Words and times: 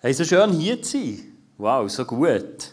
Hey, 0.00 0.14
so 0.14 0.24
schön 0.24 0.52
hier 0.52 0.80
zu 0.80 0.92
sein. 0.92 1.36
Wow, 1.56 1.90
so 1.90 2.04
gut. 2.04 2.72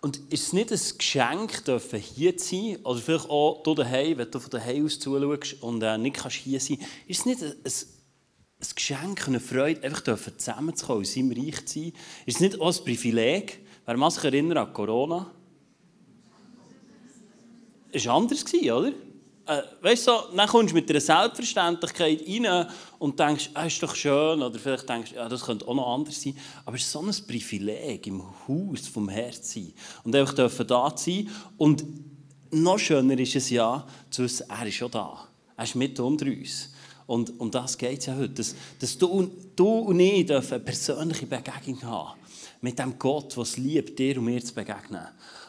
Und 0.00 0.16
ist 0.28 0.48
es 0.48 0.52
nicht 0.52 0.72
ein 0.72 0.80
Geschenk, 0.98 1.64
dürfen 1.64 2.00
hier 2.00 2.36
zu 2.36 2.48
sein? 2.48 2.78
Oder 2.82 2.98
vielleicht 2.98 3.30
auch 3.30 3.62
du 3.62 3.74
daheim, 3.76 4.18
wenn 4.18 4.28
du 4.28 4.40
von 4.40 4.50
daheim 4.50 4.84
aus 4.84 4.98
zuschaust 4.98 5.62
und 5.62 5.84
äh, 5.84 5.96
nicht 5.98 6.16
kannst 6.16 6.38
hier 6.38 6.58
sein 6.58 6.78
Ist 7.06 7.20
es 7.20 7.26
nicht 7.26 7.44
ein, 7.44 7.52
ein, 7.52 8.66
Geschenk, 8.74 9.28
eine 9.28 9.38
Freude, 9.38 9.84
einfach 9.84 10.00
dürfen 10.00 10.36
zusammenzukommen, 10.36 11.04
in 11.04 11.08
seinem 11.08 11.30
Reich 11.30 11.64
zu 11.64 11.78
sein? 11.78 11.92
Ist 12.26 12.34
es 12.34 12.40
nicht 12.40 12.60
auch 12.60 12.76
ein 12.76 12.84
Privileg? 12.84 13.64
Wer 13.84 13.96
man 13.96 14.10
sich 14.10 14.24
erinnert 14.24 14.58
an 14.58 14.72
Corona? 14.72 15.30
Es 17.92 18.04
war 18.04 18.16
anders, 18.16 18.44
oder? 18.52 18.92
Äh, 19.46 19.62
weißt 19.80 20.06
du, 20.08 20.12
dann 20.36 20.48
kommst 20.48 20.72
du 20.72 20.74
mit 20.74 20.90
einer 20.90 21.00
Selbstverständlichkeit 21.00 22.22
rein 22.26 22.66
und 22.98 23.18
denkst, 23.18 23.50
ah, 23.54 23.66
ist 23.66 23.82
doch 23.82 23.94
schön, 23.94 24.42
oder 24.42 24.58
vielleicht 24.58 24.88
denkst 24.88 25.12
ja, 25.12 25.28
das 25.28 25.44
könnte 25.44 25.66
auch 25.68 25.74
noch 25.74 25.94
anders 25.94 26.20
sein. 26.20 26.36
Aber 26.64 26.76
es 26.76 26.82
ist 26.82 26.92
so 26.92 27.00
ein 27.00 27.14
Privileg, 27.26 28.06
im 28.06 28.22
Haus 28.46 28.88
vom 28.88 29.08
Herrn 29.08 29.32
zu 29.32 29.42
sein 29.42 29.72
und 30.04 30.16
einfach 30.16 30.64
da 30.66 30.92
sein. 30.96 31.28
Und 31.56 31.84
noch 32.50 32.78
schöner 32.78 33.18
ist 33.18 33.36
es 33.36 33.50
ja, 33.50 33.86
zu 34.10 34.24
wissen, 34.24 34.46
er 34.48 34.66
ist 34.66 34.74
schon 34.74 34.90
da. 34.90 35.28
Er 35.56 35.64
ist 35.64 35.74
mit 35.74 35.98
unter 36.00 36.26
uns. 36.26 36.72
Und 37.06 37.38
um 37.38 37.50
das 37.50 37.78
geht 37.78 38.00
es 38.00 38.06
ja 38.06 38.16
heute. 38.16 38.34
Dass, 38.34 38.54
dass 38.80 38.98
du, 38.98 39.30
du 39.54 39.68
und 39.68 40.00
ich 40.00 40.26
dürfen 40.26 40.54
eine 40.54 40.64
persönliche 40.64 41.26
Begegnung 41.26 41.82
haben 41.82 42.18
mit 42.60 42.78
dem 42.78 42.98
Gott, 42.98 43.36
der 43.36 43.42
es 43.42 43.56
liebt, 43.56 43.98
dir 43.98 44.18
und 44.18 44.24
mir 44.24 44.42
zu 44.44 44.54
begegnen. 44.54 45.06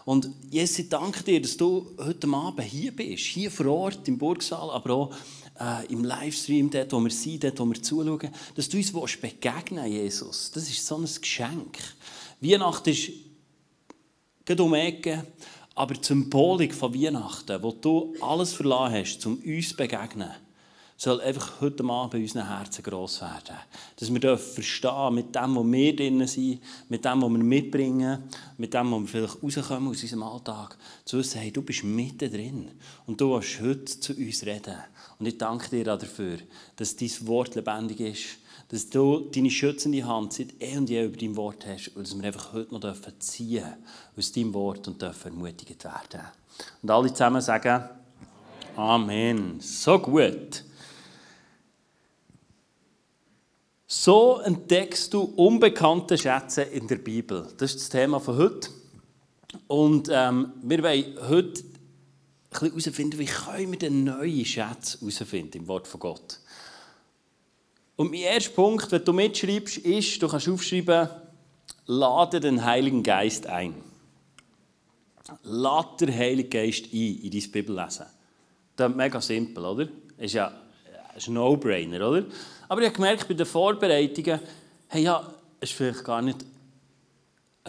Und 0.07 0.29
Jesus, 0.49 0.79
ich 0.79 0.88
danke 0.88 1.21
dir, 1.21 1.41
dass 1.41 1.57
du 1.57 1.85
heute 1.97 2.29
Abend 2.29 2.61
hier 2.61 2.95
bist, 2.95 3.25
hier 3.25 3.52
vor 3.52 3.66
Ort 3.66 4.07
im 4.07 4.17
Burgsaal, 4.17 4.70
aber 4.70 4.93
auch 4.93 5.13
äh, 5.59 5.85
im 5.91 6.05
Livestream, 6.05 6.70
dort, 6.70 6.93
wo 6.93 7.02
wir 7.02 7.11
sind, 7.11 7.43
dort, 7.43 7.59
wo 7.59 7.66
wir 7.66 7.83
zuschauen, 7.83 8.30
dass 8.55 8.70
du 8.70 8.77
uns 8.77 9.17
begegnen 9.17 9.91
Jesus. 9.91 10.49
Das 10.52 10.63
ist 10.70 10.88
so 10.88 10.95
ein 10.95 11.03
Geschenk. 11.03 11.77
Weihnachten 12.39 12.89
ist 12.89 13.11
gerade 14.45 14.63
um 14.63 14.75
Ecke, 14.75 15.28
aber 15.75 15.95
die 15.95 16.05
Symbolik 16.05 16.73
von 16.73 16.94
Weihnachten, 16.94 17.61
wo 17.61 17.73
du 17.73 18.16
alles 18.22 18.53
verlassen 18.53 18.95
hast, 18.95 19.25
um 19.25 19.35
uns 19.35 19.69
zu 19.72 19.75
begegnen, 19.75 20.31
soll 20.98 21.22
einfach 21.22 21.62
heute 21.62 21.84
Abend 21.86 22.12
bei 22.12 22.20
unseren 22.20 22.48
Herzen 22.48 22.84
gross 22.84 23.22
werden. 23.22 23.56
Dass 23.95 24.12
wir 24.12 24.38
verstehen, 24.38 25.14
mit 25.14 25.36
dem, 25.36 25.56
was 25.56 25.66
wir 25.66 25.95
drin 25.95 26.28
sind, 26.28 26.59
mit 26.90 27.06
dem, 27.06 27.22
was 27.22 27.30
wir 27.30 27.38
mitbringen, 27.38 28.23
mit 28.58 28.73
dem, 28.73 28.92
was 28.92 29.02
wir 29.02 29.08
vielleicht 29.08 29.44
rauskommen 29.44 29.90
aus 29.90 30.02
unserem 30.02 30.23
Alltag, 30.23 30.75
zu 31.06 31.20
wissen, 31.20 31.40
hey, 31.40 31.52
du 31.52 31.62
bist 31.62 31.84
mitten 31.84 32.31
drin 32.31 32.72
und 33.06 33.22
du 33.22 33.36
willst 33.36 33.62
heute 33.62 33.86
zu 33.86 34.14
uns 34.14 34.44
reden. 34.44 34.75
Und 35.20 35.28
ich 35.28 35.38
danke 35.38 35.70
dir 35.70 35.84
dafür, 35.84 36.40
dass 36.75 36.95
dein 36.95 37.12
Wort 37.22 37.53
lebendig 37.53 38.00
ist, 38.00 38.25
dass 38.70 38.90
du 38.90 39.30
deine 39.31 39.52
schützende 39.52 40.03
Hand 40.03 40.34
seit 40.34 40.59
eh 40.59 40.78
und 40.78 40.90
je 40.90 41.06
über 41.06 41.16
dein 41.16 41.36
Wort 41.36 41.66
hast 41.68 41.90
und 41.95 42.08
dass 42.08 42.18
wir 42.18 42.25
einfach 42.25 42.53
heute 42.53 42.73
noch 42.73 42.81
ziehen 43.20 43.62
dürfen 43.62 43.84
aus 44.18 44.31
deinem 44.31 44.53
Wort 44.56 44.88
und 44.88 45.02
dürfen 45.02 45.31
ermutigt 45.31 45.84
werden. 45.84 46.22
Und 46.81 46.90
alle 46.90 47.14
zusammen 47.14 47.42
sagen, 47.42 47.84
Amen. 48.75 49.59
So 49.59 49.98
gut. 49.98 50.66
So 53.89 54.39
entdeckst 54.39 55.13
du 55.13 55.21
unbekannte 55.21 56.17
Schätze 56.17 56.63
in 56.63 56.89
der 56.89 56.97
Bibel. 56.97 57.47
Das 57.57 57.71
ist 57.71 57.80
das 57.80 57.89
Thema 57.89 58.19
von 58.19 58.35
heute. 58.35 58.69
Und 59.67 60.09
ähm, 60.11 60.52
wir 60.61 60.83
wollen 60.83 61.16
heute 61.29 61.63
herausfinden, 62.52 63.17
wie 63.17 63.25
können 63.25 63.71
wir 63.71 63.79
den 63.79 64.03
neuen 64.03 64.44
Schätze 64.44 64.99
herausfinden 64.99 65.59
im 65.59 65.67
Wort 65.69 65.88
von 65.88 66.02
Gott. 66.02 66.41
Und 67.95 68.11
mein 68.11 68.19
erster 68.19 68.52
Punkt, 68.52 68.91
wenn 68.91 69.05
du 69.05 69.13
mitschreibst, 69.13 69.77
ist, 69.77 70.22
du 70.22 70.27
kannst 70.27 70.49
aufschreiben, 70.49 71.07
lade 71.85 72.41
den 72.41 72.66
Heiligen 72.66 73.03
Geist 73.03 73.47
ein. 73.47 73.73
Lade 75.44 76.05
den 76.05 76.13
Heiligen 76.13 76.49
Geist 76.49 76.88
ein 76.91 77.22
in 77.22 77.31
dein 77.31 77.51
Bibellesen. 77.51 78.06
Das 78.75 78.91
ist 78.91 78.97
mega 78.97 79.22
simpel, 79.22 79.63
oder? 79.63 79.88
Ist 80.17 80.33
ja 80.33 80.47
ein 80.47 81.33
No-Brainer, 81.33 82.09
oder? 82.09 82.25
Aber 82.67 82.81
ich 82.81 82.88
habe 82.88 82.95
gemerkt, 82.95 83.28
bei 83.28 83.33
den 83.33 83.45
Vorbereitungen, 83.45 84.39
hey, 84.88 85.03
ja, 85.03 85.33
ist 85.59 85.73
vielleicht 85.73 86.03
gar 86.03 86.22
nicht 86.22 86.45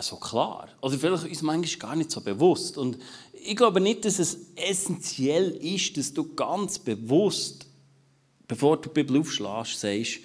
so 0.00 0.16
klar. 0.16 0.68
Oder 0.80 0.98
vielleicht 0.98 1.24
es 1.30 1.42
manchmal 1.42 1.78
gar 1.78 1.96
nicht 1.96 2.10
so 2.10 2.20
bewusst. 2.20 2.78
Und 2.78 2.98
ich 3.32 3.56
glaube 3.56 3.80
nicht, 3.80 4.04
dass 4.04 4.18
es 4.18 4.38
essentiell 4.54 5.50
ist, 5.50 5.96
dass 5.96 6.12
du 6.12 6.34
ganz 6.34 6.78
bewusst, 6.78 7.66
bevor 8.46 8.76
du 8.76 8.88
die 8.88 8.94
Bibel 9.02 9.20
aufschlägst, 9.20 9.80
sagst, 9.80 10.20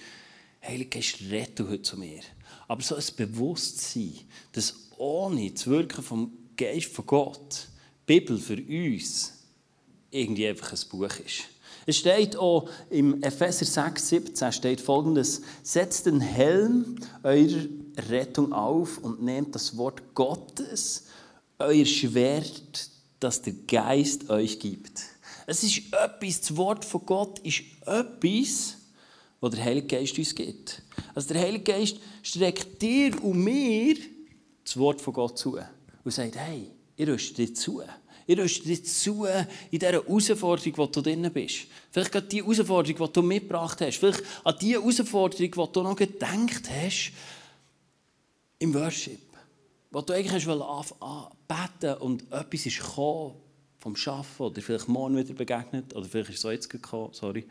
Heilige 0.65 0.91
Geist, 0.91 1.17
rette 1.29 1.67
heute 1.67 1.81
zu 1.81 1.97
mir. 1.97 2.21
Aber 2.69 2.81
so 2.81 2.95
ein 2.95 3.03
Bewusstsein, 3.17 4.13
dass 4.53 4.73
ohne 4.97 5.51
das 5.51 5.67
Wirken 5.67 6.01
vom 6.01 6.31
Geist 6.55 6.87
von 6.87 7.05
Gott 7.05 7.67
die 8.07 8.19
Bibel 8.19 8.37
für 8.37 8.55
uns 8.55 9.33
irgendwie 10.09 10.47
einfach 10.47 10.71
ein 10.71 10.89
Buch 10.89 11.19
ist. 11.25 11.43
Es 11.85 11.97
steht 11.97 12.35
auch 12.37 12.69
im 12.89 13.21
Epheser 13.21 13.65
6, 13.65 14.09
17 14.09 14.51
steht 14.51 14.81
folgendes: 14.81 15.41
Setzt 15.63 16.05
den 16.05 16.21
Helm 16.21 16.95
eurer 17.23 17.65
Rettung 18.09 18.53
auf 18.53 18.97
und 18.99 19.21
nehmt 19.21 19.53
das 19.55 19.77
Wort 19.77 20.01
Gottes, 20.13 21.05
euer 21.59 21.85
Schwert, 21.85 22.89
das 23.19 23.41
der 23.41 23.53
Geist 23.67 24.29
euch 24.29 24.59
gibt. 24.59 25.01
Es 25.45 25.63
ist 25.63 25.81
etwas, 25.93 26.41
das 26.41 26.55
Wort 26.55 26.85
von 26.85 27.05
Gott 27.05 27.39
ist 27.39 27.63
etwas, 27.85 28.77
was 29.41 29.51
der 29.51 29.63
Heilige 29.63 29.87
Geist 29.87 30.17
uns 30.17 30.33
gibt. 30.33 30.81
Also 31.13 31.33
der 31.33 31.41
Heilige 31.41 31.63
Geist 31.63 31.97
streckt 32.21 32.81
dir 32.81 33.21
und 33.23 33.43
mir 33.43 33.95
das 34.63 34.77
Wort 34.77 35.01
von 35.01 35.13
Gott 35.13 35.37
zu 35.37 35.59
und 36.03 36.11
sagt: 36.11 36.37
Hey, 36.37 36.71
ihr 36.95 37.07
rüstet 37.09 37.37
dir 37.37 37.53
zu. 37.53 37.81
Ihr 38.27 38.37
rüstet 38.37 38.67
dich 38.67 38.85
zu 38.85 39.25
in 39.25 39.79
dieser 39.79 39.91
Herausforderung, 39.93 40.77
wo 40.77 40.85
du 40.87 41.01
drin 41.01 41.29
bist. 41.33 41.67
Vielleicht 41.91 42.11
gerade 42.11 42.27
die 42.27 42.41
Herausforderung, 42.41 43.07
die 43.07 43.13
du 43.13 43.21
mitgebracht 43.21 43.81
hast. 43.81 43.97
Vielleicht 43.97 44.23
an 44.43 44.55
die 44.59 44.73
Herausforderung, 44.73 45.51
die 45.51 45.73
du 45.73 45.83
noch 45.83 45.95
gedacht 45.95 46.69
hast 46.69 47.11
im 48.59 48.73
Worship. 48.73 49.19
Wo 49.91 50.01
du 50.01 50.13
eigentlich 50.13 50.45
hast 50.45 50.95
beten 51.47 52.01
und 52.01 52.31
etwas 52.31 52.65
ist 52.65 52.79
gekommen 52.79 53.35
vom 53.79 53.95
Arbeiten 54.05 54.43
oder 54.43 54.61
vielleicht 54.61 54.87
morgen 54.87 55.17
wieder 55.17 55.33
begegnet 55.33 55.93
oder 55.93 56.05
vielleicht 56.05 56.29
ist 56.29 56.39
es 56.39 56.45
auch 56.45 56.51
jetzt 56.51 56.69
gekommen, 56.69 57.09
sorry. 57.11 57.45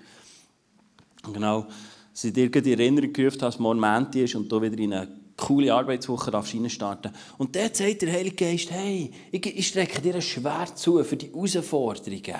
Genau, 1.32 1.66
sie 2.12 2.32
dir 2.32 2.52
in 2.52 2.64
Erinnerung 2.64 3.12
gerufen 3.12 3.42
hast, 3.42 3.60
morgen 3.60 3.78
Mänti 3.78 4.24
ist 4.24 4.34
und 4.34 4.50
du 4.50 4.60
wieder 4.60 4.78
in 4.78 4.94
eine 4.94 5.21
coole 5.42 5.74
Arbeitswoche 5.74 6.30
darfst 6.30 6.54
starten 6.68 7.12
Und 7.36 7.56
dort 7.56 7.76
sagt 7.76 8.02
der 8.02 8.12
Heilige 8.12 8.36
Geist, 8.36 8.70
hey, 8.70 9.10
ich, 9.30 9.44
ich 9.44 9.66
strecke 9.66 10.00
dir 10.00 10.14
ein 10.14 10.22
Schwert 10.22 10.78
zu 10.78 11.02
für 11.02 11.16
die 11.16 11.32
Herausforderungen 11.32 12.36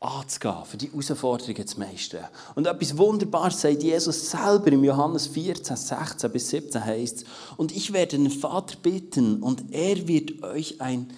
anzugehen, 0.00 0.64
für 0.64 0.76
die 0.76 0.90
Herausforderungen 0.90 1.66
zu 1.66 1.78
meistern. 1.78 2.26
Und 2.56 2.66
etwas 2.66 2.98
Wunderbares 2.98 3.60
sagt 3.60 3.82
Jesus 3.82 4.30
selber 4.30 4.72
im 4.72 4.84
Johannes 4.84 5.28
14, 5.28 5.76
16 5.76 6.32
bis 6.32 6.50
17 6.50 6.84
heißt 6.84 7.24
und 7.56 7.74
ich 7.74 7.92
werde 7.92 8.18
den 8.18 8.30
Vater 8.30 8.76
bitten 8.82 9.42
und 9.42 9.72
er 9.72 10.06
wird 10.08 10.42
euch 10.42 10.80
ein 10.80 11.12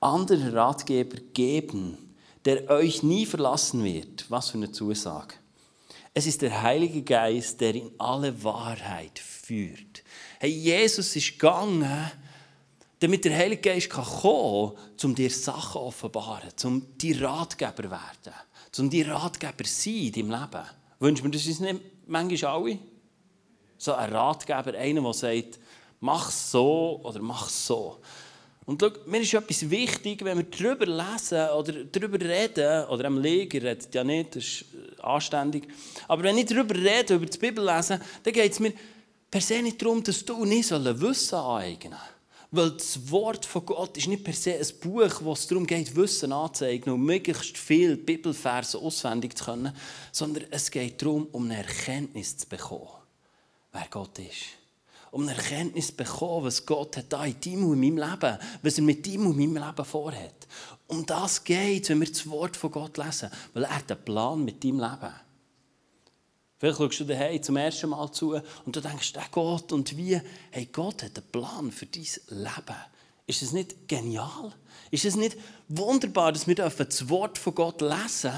anderer 0.00 0.54
Ratgeber 0.54 1.18
geben, 1.34 1.98
der 2.44 2.70
euch 2.70 3.02
nie 3.02 3.26
verlassen 3.26 3.84
wird. 3.84 4.30
Was 4.30 4.50
für 4.50 4.58
eine 4.58 4.72
Zusage. 4.72 5.34
Es 6.14 6.26
ist 6.26 6.42
der 6.42 6.62
Heilige 6.62 7.02
Geist, 7.02 7.60
der 7.60 7.74
in 7.74 7.90
alle 7.98 8.42
Wahrheit 8.42 9.18
führt. 9.18 9.89
Hey, 10.42 10.52
Jesus 10.52 11.14
ist 11.16 11.32
gegangen, 11.32 12.10
damit 12.98 13.26
der 13.26 13.36
Heilige 13.36 13.60
Geist 13.60 13.90
kommen 13.90 14.06
kann, 14.22 15.04
um 15.04 15.14
dir 15.14 15.28
Sachen 15.28 15.82
offenbaren, 15.82 16.48
um 16.64 16.96
dir 16.96 17.20
Ratgeber 17.20 17.82
zu 17.82 17.90
werden, 17.90 18.34
um 18.78 18.88
dir 18.88 19.08
Ratgeber 19.08 19.64
zu 19.64 19.70
sein 19.70 19.94
in 19.96 20.12
deinem 20.12 20.30
Leben. 20.30 20.66
Wünschen 20.98 21.24
wir 21.24 21.30
das 21.32 21.46
uns 21.46 21.60
nicht 21.60 21.80
manchmal 22.06 22.54
alle? 22.54 22.78
So 23.76 23.92
ein 23.92 24.10
Ratgeber, 24.14 24.78
einer, 24.78 25.02
der 25.02 25.12
sagt, 25.12 25.60
mach 26.00 26.30
so 26.30 27.00
oder 27.02 27.20
mach 27.20 27.50
so. 27.50 28.00
Und 28.64 28.80
schau, 28.80 28.92
mir 29.04 29.20
ist 29.20 29.34
etwas 29.34 29.68
wichtig, 29.68 30.24
wenn 30.24 30.38
wir 30.38 30.44
darüber 30.44 30.86
lesen 30.86 31.50
oder 31.50 31.84
darüber 31.84 32.18
reden, 32.18 32.86
oder 32.86 33.04
am 33.04 33.18
Leger 33.18 33.62
redet 33.62 33.94
ja 33.94 34.02
nicht, 34.02 34.36
das 34.36 34.44
ist 34.44 34.64
äh, 34.72 35.02
anständig, 35.02 35.68
aber 36.08 36.22
wenn 36.22 36.38
ich 36.38 36.46
darüber 36.46 36.74
rede, 36.74 37.16
über 37.16 37.26
die 37.26 37.38
Bibel 37.38 37.62
lesen, 37.62 38.00
dann 38.22 38.32
geht 38.32 38.52
es 38.52 38.58
mir 38.58 38.72
per 39.30 39.40
se 39.40 39.62
nicht 39.62 39.80
darum, 39.80 40.02
dass 40.02 40.24
du 40.24 40.44
nicht 40.44 40.70
Wissen 40.70 41.38
aneignen 41.38 41.98
Weil 42.50 42.72
das 42.72 43.10
Wort 43.10 43.46
von 43.46 43.64
Gott 43.64 43.96
ist 43.96 44.08
nicht 44.08 44.24
per 44.24 44.34
se 44.34 44.54
ein 44.54 44.80
Buch, 44.80 45.20
wo 45.22 45.32
es 45.32 45.46
darum 45.46 45.66
geht, 45.66 45.94
Wissen 45.94 46.32
anzueignen 46.32 46.94
und 46.94 47.04
möglichst 47.04 47.56
viele 47.56 47.96
Bibelverse 47.96 48.78
auswendig 48.78 49.36
zu 49.36 49.44
können, 49.44 49.74
sondern 50.12 50.44
es 50.50 50.70
geht 50.70 51.00
darum, 51.00 51.28
um 51.32 51.44
eine 51.44 51.58
Erkenntnis 51.58 52.36
zu 52.36 52.48
bekommen, 52.48 52.88
wer 53.72 53.86
Gott 53.90 54.18
ist 54.18 54.60
um 55.10 55.22
eine 55.22 55.36
Erkenntnis 55.36 55.88
zu 55.88 55.96
bekommen, 55.96 56.46
was 56.46 56.64
Gott 56.64 56.96
hat 56.96 57.12
in 57.12 57.40
deinem 57.40 57.66
und 57.66 57.82
in 57.82 57.94
meinem 57.94 58.10
Leben, 58.10 58.38
was 58.62 58.78
er 58.78 58.84
mit 58.84 59.06
deinem 59.06 59.26
und 59.26 59.36
meinem 59.36 59.56
Leben 59.56 59.84
vorhat. 59.84 60.46
Um 60.86 61.04
das 61.06 61.42
geht 61.42 61.88
wenn 61.88 62.00
wir 62.00 62.08
das 62.08 62.28
Wort 62.28 62.56
von 62.56 62.70
Gott 62.70 62.96
lesen, 62.96 63.30
weil 63.54 63.64
er 63.64 63.76
hat 63.76 63.90
einen 63.90 64.04
Plan 64.04 64.44
mit 64.44 64.62
deinem 64.62 64.80
Leben. 64.80 65.12
Vielleicht 66.60 66.76
schaust 66.76 67.00
du 67.00 67.04
daheim 67.04 67.42
zum 67.42 67.56
ersten 67.56 67.88
Mal 67.88 68.12
zu 68.12 68.38
und 68.66 68.76
du 68.76 68.82
denkst, 68.82 69.14
der 69.14 69.24
Gott 69.32 69.72
und 69.72 69.96
wie? 69.96 70.20
Hey, 70.50 70.68
Gott 70.70 71.02
hat 71.02 71.16
einen 71.16 71.32
Plan 71.32 71.72
für 71.72 71.86
dein 71.86 72.04
Leben. 72.28 72.76
Ist 73.26 73.40
es 73.40 73.52
nicht 73.52 73.88
genial? 73.88 74.52
Ist 74.90 75.06
es 75.06 75.16
nicht 75.16 75.38
wunderbar, 75.68 76.32
dass 76.32 76.46
wir 76.46 76.54
das 76.54 77.08
Wort 77.08 77.38
von 77.38 77.54
Gott 77.54 77.80
lesen 77.80 78.34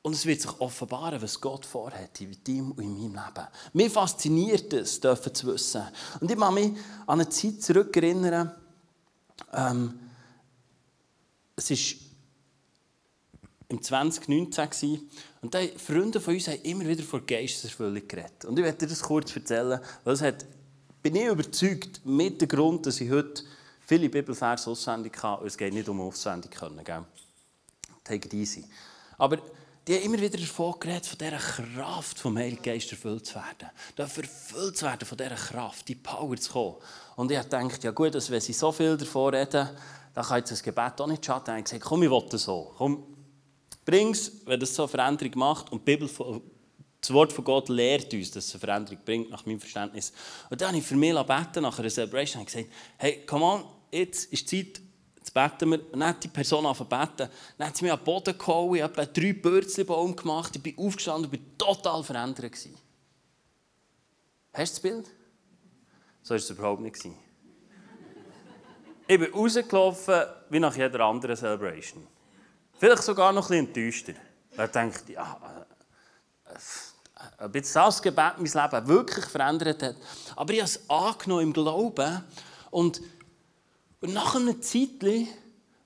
und 0.00 0.14
es 0.14 0.24
wird 0.24 0.40
sich 0.40 0.58
offenbaren, 0.58 1.20
was 1.20 1.38
Gott 1.38 1.66
vorhat 1.66 2.18
in 2.22 2.34
deinem 2.42 2.72
und 2.72 2.82
in 2.82 3.12
meinem 3.12 3.12
Leben. 3.12 3.48
Mir 3.74 3.90
fasziniert 3.90 4.72
es, 4.72 5.00
dürfen 5.00 5.34
zu 5.34 5.48
wissen. 5.48 5.82
Und 6.18 6.30
ich 6.30 6.38
kann 6.38 6.54
mich 6.54 6.72
an 7.06 7.20
eine 7.20 7.28
Zeit 7.28 7.62
zurückerinnern, 7.62 8.52
ähm, 9.52 10.00
es 11.56 11.70
war 11.70 12.11
im 13.72 13.82
2019 13.82 15.10
und 15.40 15.54
die 15.54 15.72
Freunde 15.76 16.20
von 16.20 16.34
uns 16.34 16.46
haben 16.46 16.62
immer 16.62 16.86
wieder 16.86 17.02
von 17.02 17.26
Geisteserfüllung 17.26 18.06
geredet. 18.06 18.44
Und 18.44 18.58
ich 18.58 18.64
werde 18.64 18.78
dir 18.78 18.86
das 18.86 19.02
kurz 19.02 19.34
erzählen, 19.34 19.80
weil 20.04 20.14
es 20.14 20.22
hat, 20.22 20.44
bin 21.02 21.16
ich 21.16 21.24
überzeugt, 21.24 22.00
mit 22.04 22.40
dem 22.40 22.48
Grund, 22.48 22.86
dass 22.86 23.00
ich 23.00 23.10
heute 23.10 23.42
viele 23.86 24.08
Bibelverse 24.08 24.70
auswendig 24.70 25.14
kann, 25.14 25.40
und 25.40 25.46
es 25.46 25.56
geht 25.56 25.72
nicht 25.72 25.88
um 25.88 26.00
auswendig 26.00 26.52
können, 26.52 26.84
gell? 26.84 27.04
Take 28.04 28.26
it 28.26 28.34
easy. 28.34 28.64
Aber 29.18 29.38
die 29.86 29.96
haben 29.96 30.02
immer 30.02 30.20
wieder 30.20 30.38
davon 30.38 30.74
geredet, 30.78 31.06
von 31.06 31.18
dieser 31.18 31.38
Kraft 31.38 32.18
vom 32.18 32.36
Heiligen 32.36 32.62
Geist 32.62 32.90
erfüllt 32.92 33.26
zu 33.26 33.34
werden. 33.34 33.70
Da 33.96 34.04
erfüllt 34.04 34.76
zu 34.76 34.84
werden 34.84 35.06
von 35.06 35.18
dieser 35.18 35.34
Kraft, 35.34 35.88
die 35.88 35.94
Power 35.96 36.36
zu 36.36 36.52
kommen. 36.52 36.76
Und 37.16 37.32
ich 37.32 37.40
dachte, 37.40 37.78
ja 37.82 37.90
gut, 37.90 38.14
dass 38.14 38.30
wenn 38.30 38.40
sie 38.40 38.52
so 38.52 38.70
viel 38.70 38.96
davon 38.96 39.34
reden, 39.34 39.68
dann 40.14 40.24
kann 40.24 40.38
jetzt 40.38 40.52
das 40.52 40.62
Gebet 40.62 41.00
auch 41.00 41.06
nicht 41.06 41.24
schaden. 41.24 41.44
Ich 41.46 41.50
habe 41.50 41.62
gesagt, 41.62 41.82
komm, 41.82 42.02
ich 42.02 42.10
will 42.10 42.24
das 42.28 42.42
so. 42.42 42.72
Komm, 42.76 43.02
bring's, 43.84 44.32
wenn 44.46 44.60
das 44.60 44.74
so 44.74 44.82
eine 44.82 44.88
Veränderung 44.88 45.38
macht. 45.38 45.72
Und 45.72 45.84
Bibel, 45.84 46.08
das 47.00 47.12
Wort 47.12 47.32
von 47.32 47.44
Gott 47.44 47.68
lehrt 47.68 48.12
uns, 48.14 48.30
dass 48.30 48.46
es 48.46 48.54
eine 48.54 48.60
Veränderung 48.60 48.98
bringt, 49.04 49.30
nach 49.30 49.44
meinem 49.44 49.60
Verständnis. 49.60 50.12
Und 50.50 50.60
dann 50.60 50.68
habe 50.68 50.78
ich 50.78 50.84
für 50.84 50.96
mich 50.96 51.14
beten 51.14 51.62
nach 51.62 51.78
einer 51.78 51.90
Celebration 51.90 52.40
und 52.40 52.46
gesagt, 52.46 52.68
hey, 52.98 53.26
come 53.26 53.44
on, 53.44 53.64
jetzt 53.90 54.32
ist 54.32 54.50
die 54.52 54.72
Zeit, 54.72 54.82
jetzt 55.16 55.34
beten 55.34 55.70
wir. 55.70 55.92
Und 55.92 55.98
dann 55.98 56.10
hat 56.10 56.22
die 56.22 56.28
Person 56.28 56.64
angefangen 56.64 57.08
beten. 57.16 57.30
Dann 57.58 57.68
hat 57.68 57.76
sie 57.76 57.84
mich 57.84 57.92
an 57.92 57.98
den 57.98 58.04
Boden 58.04 58.38
gehauen, 58.38 58.76
ich 58.76 58.82
habe 58.82 59.06
drei 59.06 59.32
Bürzelbaum 59.32 60.14
gemacht, 60.14 60.54
ich 60.54 60.62
bin 60.62 60.78
aufgestanden 60.78 61.30
und 61.30 61.32
war 61.32 61.58
total 61.58 62.04
verändert. 62.04 62.52
Hast 62.54 62.66
du 64.54 64.58
das 64.58 64.80
Bild? 64.80 65.10
So 66.22 66.30
war 66.30 66.36
es 66.36 66.50
überhaupt 66.50 66.82
nicht. 66.82 67.04
Ich 69.08 69.18
bin 69.18 69.32
rausgelaufen 69.32 70.22
wie 70.50 70.60
nach 70.60 70.76
jeder 70.76 71.00
anderen 71.00 71.36
Celebration. 71.36 72.06
Vielleicht 72.82 73.04
sogar 73.04 73.32
noch 73.32 73.48
ein 73.48 73.68
bisschen 73.72 73.84
enttäuschter. 73.84 74.12
Ich 74.50 74.56
dachte, 74.56 75.12
ja, 75.12 75.38
äh, 76.44 77.44
ob 77.44 77.54
jetzt 77.54 77.76
das 77.76 78.02
Gebet 78.02 78.32
mein 78.38 78.44
Leben 78.44 78.88
wirklich 78.88 79.24
verändert 79.26 79.84
hat. 79.84 79.94
Aber 80.34 80.52
ich 80.52 80.58
habe 80.58 80.68
es 80.68 80.90
angenommen 80.90 81.42
im 81.42 81.52
Glauben. 81.52 82.24
Und, 82.72 83.00
und 84.00 84.12
nach 84.12 84.34
einer 84.34 84.60
Zeit 84.60 85.00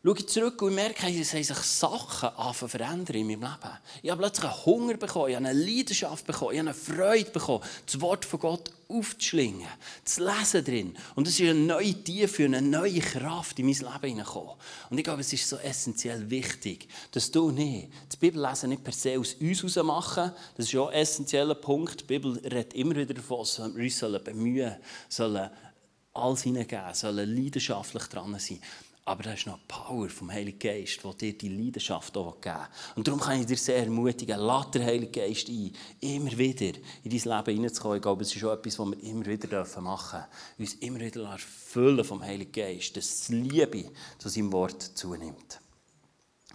schaue 0.06 0.18
ich 0.18 0.28
zurück 0.28 0.62
und 0.62 0.76
merke, 0.76 1.08
es 1.08 1.32
haben 1.34 1.42
sich 1.42 1.56
Sachen 1.56 2.28
anfangen 2.28 2.70
verändern 2.70 3.16
in 3.16 3.26
meinem 3.26 3.40
Leben. 3.40 3.78
Ich 4.02 4.10
habe 4.10 4.22
plötzlich 4.22 4.48
einen 4.48 4.64
Hunger 4.64 4.96
bekommen, 4.96 5.30
ich 5.30 5.36
habe 5.36 5.48
eine 5.48 5.58
Leidenschaft 5.58 6.24
bekommen, 6.24 6.52
ich 6.52 6.60
habe 6.60 6.68
eine 6.68 6.74
Freude 6.78 7.30
bekommen, 7.32 7.64
das 7.84 8.00
Wort 8.00 8.24
von 8.24 8.38
Gott 8.38 8.70
aufzuschlingen, 8.88 9.66
zu 10.04 10.24
lesen 10.24 10.64
drin. 10.64 10.96
Und 11.16 11.26
es 11.26 11.40
ist 11.40 11.50
eine 11.50 11.58
neue 11.58 11.92
Tiefe, 11.92 12.44
eine 12.44 12.62
neue 12.62 13.00
Kraft 13.00 13.58
in 13.58 13.66
mein 13.66 13.74
Leben 13.74 13.88
hineingekommen. 14.00 14.54
Und 14.90 14.98
ich 14.98 15.02
glaube, 15.02 15.22
es 15.22 15.32
ist 15.32 15.48
so 15.48 15.56
essentiell 15.56 16.30
wichtig, 16.30 16.86
dass 17.10 17.32
du 17.32 17.50
nicht 17.50 17.88
das 18.08 18.16
Bibellesen 18.16 18.70
nicht 18.70 18.84
per 18.84 18.92
se 18.92 19.18
aus 19.18 19.34
uns 19.34 19.58
heraus 19.58 19.84
machen. 19.84 20.30
Das 20.56 20.66
ist 20.66 20.72
ja 20.72 20.86
ein 20.86 20.94
essentieller 20.94 21.56
Punkt. 21.56 22.02
Die 22.02 22.04
Bibel 22.04 22.38
redet 22.44 22.74
immer 22.74 22.94
wieder 22.94 23.14
davon, 23.14 23.40
dass 23.40 23.58
wir 23.58 24.08
uns 24.08 24.22
bemühen 24.22 24.76
sollen, 25.08 25.50
alles 26.14 26.42
hineingeben, 26.42 26.94
sollen 26.94 27.34
leidenschaftlich 27.34 28.04
dran 28.04 28.38
sein. 28.38 28.60
Aber 29.06 29.22
da 29.22 29.34
ist 29.34 29.46
noch 29.46 29.58
die 29.58 29.64
Power 29.68 30.08
vom 30.08 30.32
Heiligen 30.32 30.58
Geist, 30.58 30.98
die 31.04 31.16
dir 31.16 31.38
die 31.38 31.48
Leidenschaft 31.48 32.16
auch 32.16 32.40
geben 32.40 32.66
Und 32.96 33.06
darum 33.06 33.20
kann 33.20 33.38
ich 33.38 33.46
dir 33.46 33.56
sehr 33.56 33.78
ermutigen, 33.78 34.36
lade 34.36 34.80
den 34.80 34.84
Heiligen 34.84 35.12
Geist 35.12 35.48
ein, 35.48 35.72
immer 36.00 36.36
wieder 36.36 36.76
in 37.04 37.10
dein 37.10 37.36
Leben 37.36 37.54
hineinzukommen. 37.54 37.98
Ich 37.98 38.02
glaube, 38.02 38.24
es 38.24 38.34
ist 38.34 38.42
auch 38.42 38.52
etwas, 38.52 38.80
was 38.80 38.90
wir 38.90 39.02
immer 39.04 39.24
wieder 39.26 39.64
machen 39.80 40.18
dürfen. 40.18 40.58
Uns 40.58 40.74
immer 40.74 40.98
wieder 40.98 41.38
füllen 41.38 42.04
vom 42.04 42.20
Heiligen 42.20 42.50
Geist, 42.50 42.96
dass 42.96 43.28
die 43.28 43.34
Liebe 43.36 43.92
zu 44.18 44.28
seinem 44.28 44.50
Wort 44.52 44.82
zunimmt. 44.82 45.60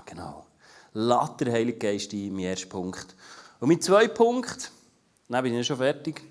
Genau. 0.05 0.45
Lade 0.91 1.45
den 1.45 1.53
Heiligen 1.53 1.79
Geist 1.79 2.11
ein, 2.11 2.33
mein 2.33 2.43
erster 2.43 2.67
Punkt. 2.67 3.15
Und 3.61 3.69
mein 3.69 3.79
zweiter 3.79 4.13
Punkt, 4.13 4.71
dann 5.29 5.41
bin 5.41 5.53
ich 5.53 5.65
schon 5.65 5.77
fertig. 5.77 6.21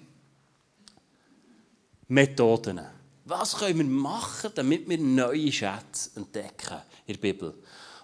Methoden. 2.08 2.99
Was 3.30 3.56
können 3.56 3.78
wir 3.78 3.84
machen, 3.84 4.50
damit 4.56 4.88
wir 4.88 4.98
neue 4.98 5.52
Schätze 5.52 6.10
entdecken 6.16 6.78
in 7.06 7.14
der 7.14 7.20
Bibel? 7.20 7.54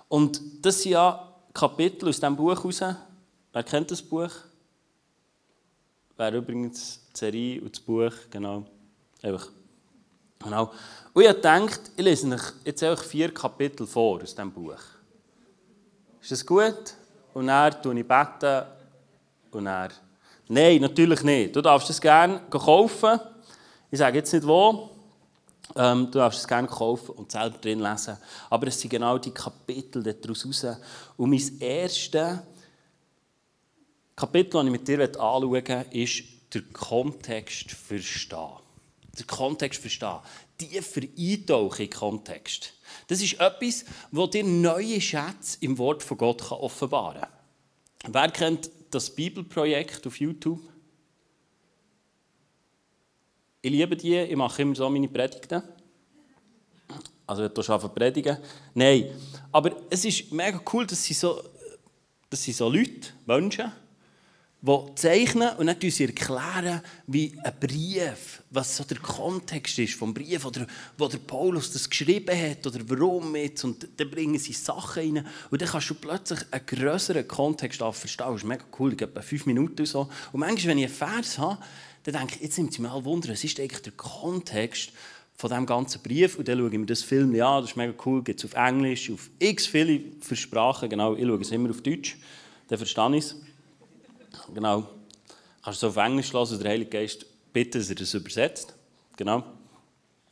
Und 0.09 0.41
das 0.65 0.81
sind 0.81 0.93
ja 0.93 1.33
Kapitel 1.53 2.09
aus 2.09 2.21
diesem 2.21 2.37
Buch 2.37 2.57
heraus. 2.57 2.81
Wer 3.53 3.63
kennt 3.65 3.91
das 3.91 4.01
Buch? 4.01 4.31
Wer 6.17 6.33
übrigens 6.33 7.01
die 7.13 7.19
Serie 7.19 7.61
und 7.61 7.75
das 7.75 7.81
Buch, 7.81 8.13
genau. 8.31 8.67
Einfach. 9.21 9.49
Genau. 10.45 10.71
Und 11.13 11.25
ich 11.25 11.41
denke, 11.41 11.81
ich 11.97 12.05
lese 12.05 12.33
euch 12.33 12.43
jetzt 12.65 12.85
einfach 12.85 13.03
vier 13.03 13.35
Kapitel 13.35 13.85
vor 13.85 14.23
aus 14.23 14.33
diesem 14.33 14.53
Buch. 14.53 14.79
Ist 16.23 16.31
das 16.31 16.47
gut? 16.47 16.95
Und 17.35 17.49
dann 17.49 17.83
tue 17.83 17.99
ich 17.99 18.07
beten 18.07 18.63
und 19.51 19.65
dann... 19.65 19.91
Nein, 20.47 20.83
natürlich 20.83 21.25
nicht. 21.25 21.57
Du 21.57 21.63
darfst 21.63 21.91
es 21.91 22.01
gerne 22.01 22.43
kaufen. 22.49 23.19
Ich 23.91 23.99
sage 23.99 24.19
jetzt 24.19 24.33
nicht 24.33 24.47
wo. 24.47 24.96
Ähm, 25.75 26.07
du 26.07 26.19
darfst 26.19 26.41
es 26.41 26.49
gerne 26.49 26.69
kaufen 26.69 27.13
und 27.13 27.33
selber 27.33 27.59
drin 27.59 27.81
lesen. 27.81 28.17
Aber 28.51 28.67
es 28.69 28.81
sind 28.81 28.91
genau 28.91 29.19
die 29.19 29.33
Kapitel 29.33 30.03
daraus 30.03 30.47
raus. 30.47 30.67
Und 31.17 31.31
mein 31.31 31.61
erstes 31.61 32.39
Kapitel, 34.15 34.53
das 34.53 34.65
ich 34.65 34.71
mit 34.71 34.89
dir 34.89 35.03
anschauen 35.03 35.51
möchte, 35.51 35.87
ist 35.91 36.25
der 36.55 36.63
Kontext 36.73 37.73
verstehen. 37.73 38.61
Der 39.19 39.27
Kontext 39.27 39.81
verstehen. 39.81 40.21
Tiefer 40.57 41.03
eintauchen 41.19 41.83
in 41.83 41.91
Kontext. 41.91 42.73
Das 43.09 43.21
ist 43.21 43.41
etwas, 43.41 43.85
das 44.11 44.31
dir 44.31 44.45
neue 44.45 45.01
Schätze 45.01 45.59
im 45.61 45.77
Wort 45.79 46.03
von 46.03 46.17
Gott 46.17 46.51
offenbaren 46.51 47.21
kann. 47.21 47.31
Wer 48.09 48.31
kennt 48.31 48.71
das 48.91 49.11
Bibelprojekt 49.11 50.07
auf 50.07 50.21
YouTube? 50.21 50.61
Ich 53.67 53.73
liebe 53.73 53.97
die, 53.97 54.17
ich 54.17 54.37
mache 54.37 54.63
immer 54.63 54.77
so 54.77 54.89
meine 54.89 55.09
Predigten. 55.09 55.61
Also, 57.27 57.43
wenn 57.43 57.53
du 57.53 57.61
arbeiten 57.63 57.93
predigen. 57.93 58.37
Nein. 58.75 59.07
Aber 59.51 59.73
es 59.91 60.05
ist 60.05 60.31
mega 60.31 60.61
cool, 60.73 60.87
dass 60.87 61.03
sie 61.03 61.15
so, 61.15 61.43
dass 62.31 62.45
sie 62.45 62.53
so 62.53 62.69
Leute, 62.69 63.09
Menschen, 63.27 63.73
die 64.63 64.95
zeichnen 64.95 65.57
und 65.57 65.67
dann 65.67 65.77
sie 65.81 66.05
erklären, 66.05 66.81
wie 67.09 67.37
ein 67.43 67.55
Brief, 67.59 68.45
was 68.51 68.77
so 68.77 68.85
der 68.85 68.99
Kontext 68.99 69.81
ist 69.81 69.95
vom 69.95 70.15
Brief, 70.15 70.45
oder 70.45 70.65
wo 70.97 71.09
der 71.09 71.19
Paulus 71.19 71.73
das 71.73 71.91
geschrieben 71.91 72.41
hat, 72.41 72.65
oder 72.69 72.79
warum 72.87 73.35
jetzt, 73.35 73.65
und 73.65 73.89
dann 73.97 74.11
bringen 74.13 74.39
sie 74.39 74.53
Sachen 74.53 75.17
rein 75.17 75.27
und 75.51 75.61
dann 75.61 75.69
kannst 75.69 75.91
du 75.91 75.95
plötzlich 75.95 76.39
einen 76.53 76.67
größeren 76.67 77.27
Kontext 77.27 77.81
verstehen. 77.81 78.27
Das 78.29 78.37
ist 78.37 78.45
mega 78.45 78.65
cool, 78.79 78.93
ich 78.93 79.03
etwa 79.03 79.21
fünf 79.23 79.45
Minuten 79.45 79.87
so. 79.87 80.09
Und 80.31 80.39
manchmal, 80.39 80.71
wenn 80.71 80.79
ich 80.79 80.85
einen 80.85 80.95
Vers 80.95 81.39
habe, 81.39 81.59
dann 82.07 82.15
denke 82.15 82.37
ich, 82.37 82.43
jetzt 82.43 82.59
nimmt 82.59 82.73
es 82.73 82.79
mich 82.79 82.91
mal 82.91 83.05
Wunder, 83.05 83.31
was 83.31 83.43
ist 83.43 83.59
eigentlich 83.59 83.83
der 83.83 83.93
Kontext 83.93 84.93
von 85.37 85.51
diesem 85.51 85.67
ganzen 85.67 86.03
Brief 86.03 86.39
und 86.39 86.47
dann 86.49 86.59
schaue 86.59 86.71
ich 86.71 86.79
mir 86.79 86.87
das 86.87 87.03
Film 87.03 87.31
an, 87.41 87.63
das 87.63 87.71
ist 87.71 87.77
mega 87.77 87.93
cool, 88.05 88.23
gibt 88.23 88.43
es 88.43 88.51
auf 88.51 88.55
Englisch, 88.55 89.11
auf 89.11 89.29
x 89.39 89.67
viele 89.67 90.01
Versprachen, 90.21 90.89
genau, 90.89 91.15
ich 91.15 91.25
schaue 91.25 91.41
es 91.41 91.51
immer 91.51 91.71
auf 91.71 91.83
Deutsch, 91.83 92.17
dann 92.69 92.79
verstehe 92.79 93.17
ich 93.17 93.25
es. 93.25 93.37
Genau, 94.55 94.89
kannst 95.63 95.83
du 95.83 95.87
es 95.87 95.97
auf 95.97 96.05
Englisch 96.05 96.33
hören, 96.33 96.59
der 96.59 96.71
Heilige 96.71 96.91
Geist 96.91 97.27
bitte, 97.53 97.79
dass 97.79 97.89
er 97.89 97.97
das 97.97 98.15
übersetzt, 98.15 98.75
genau. 99.17 99.43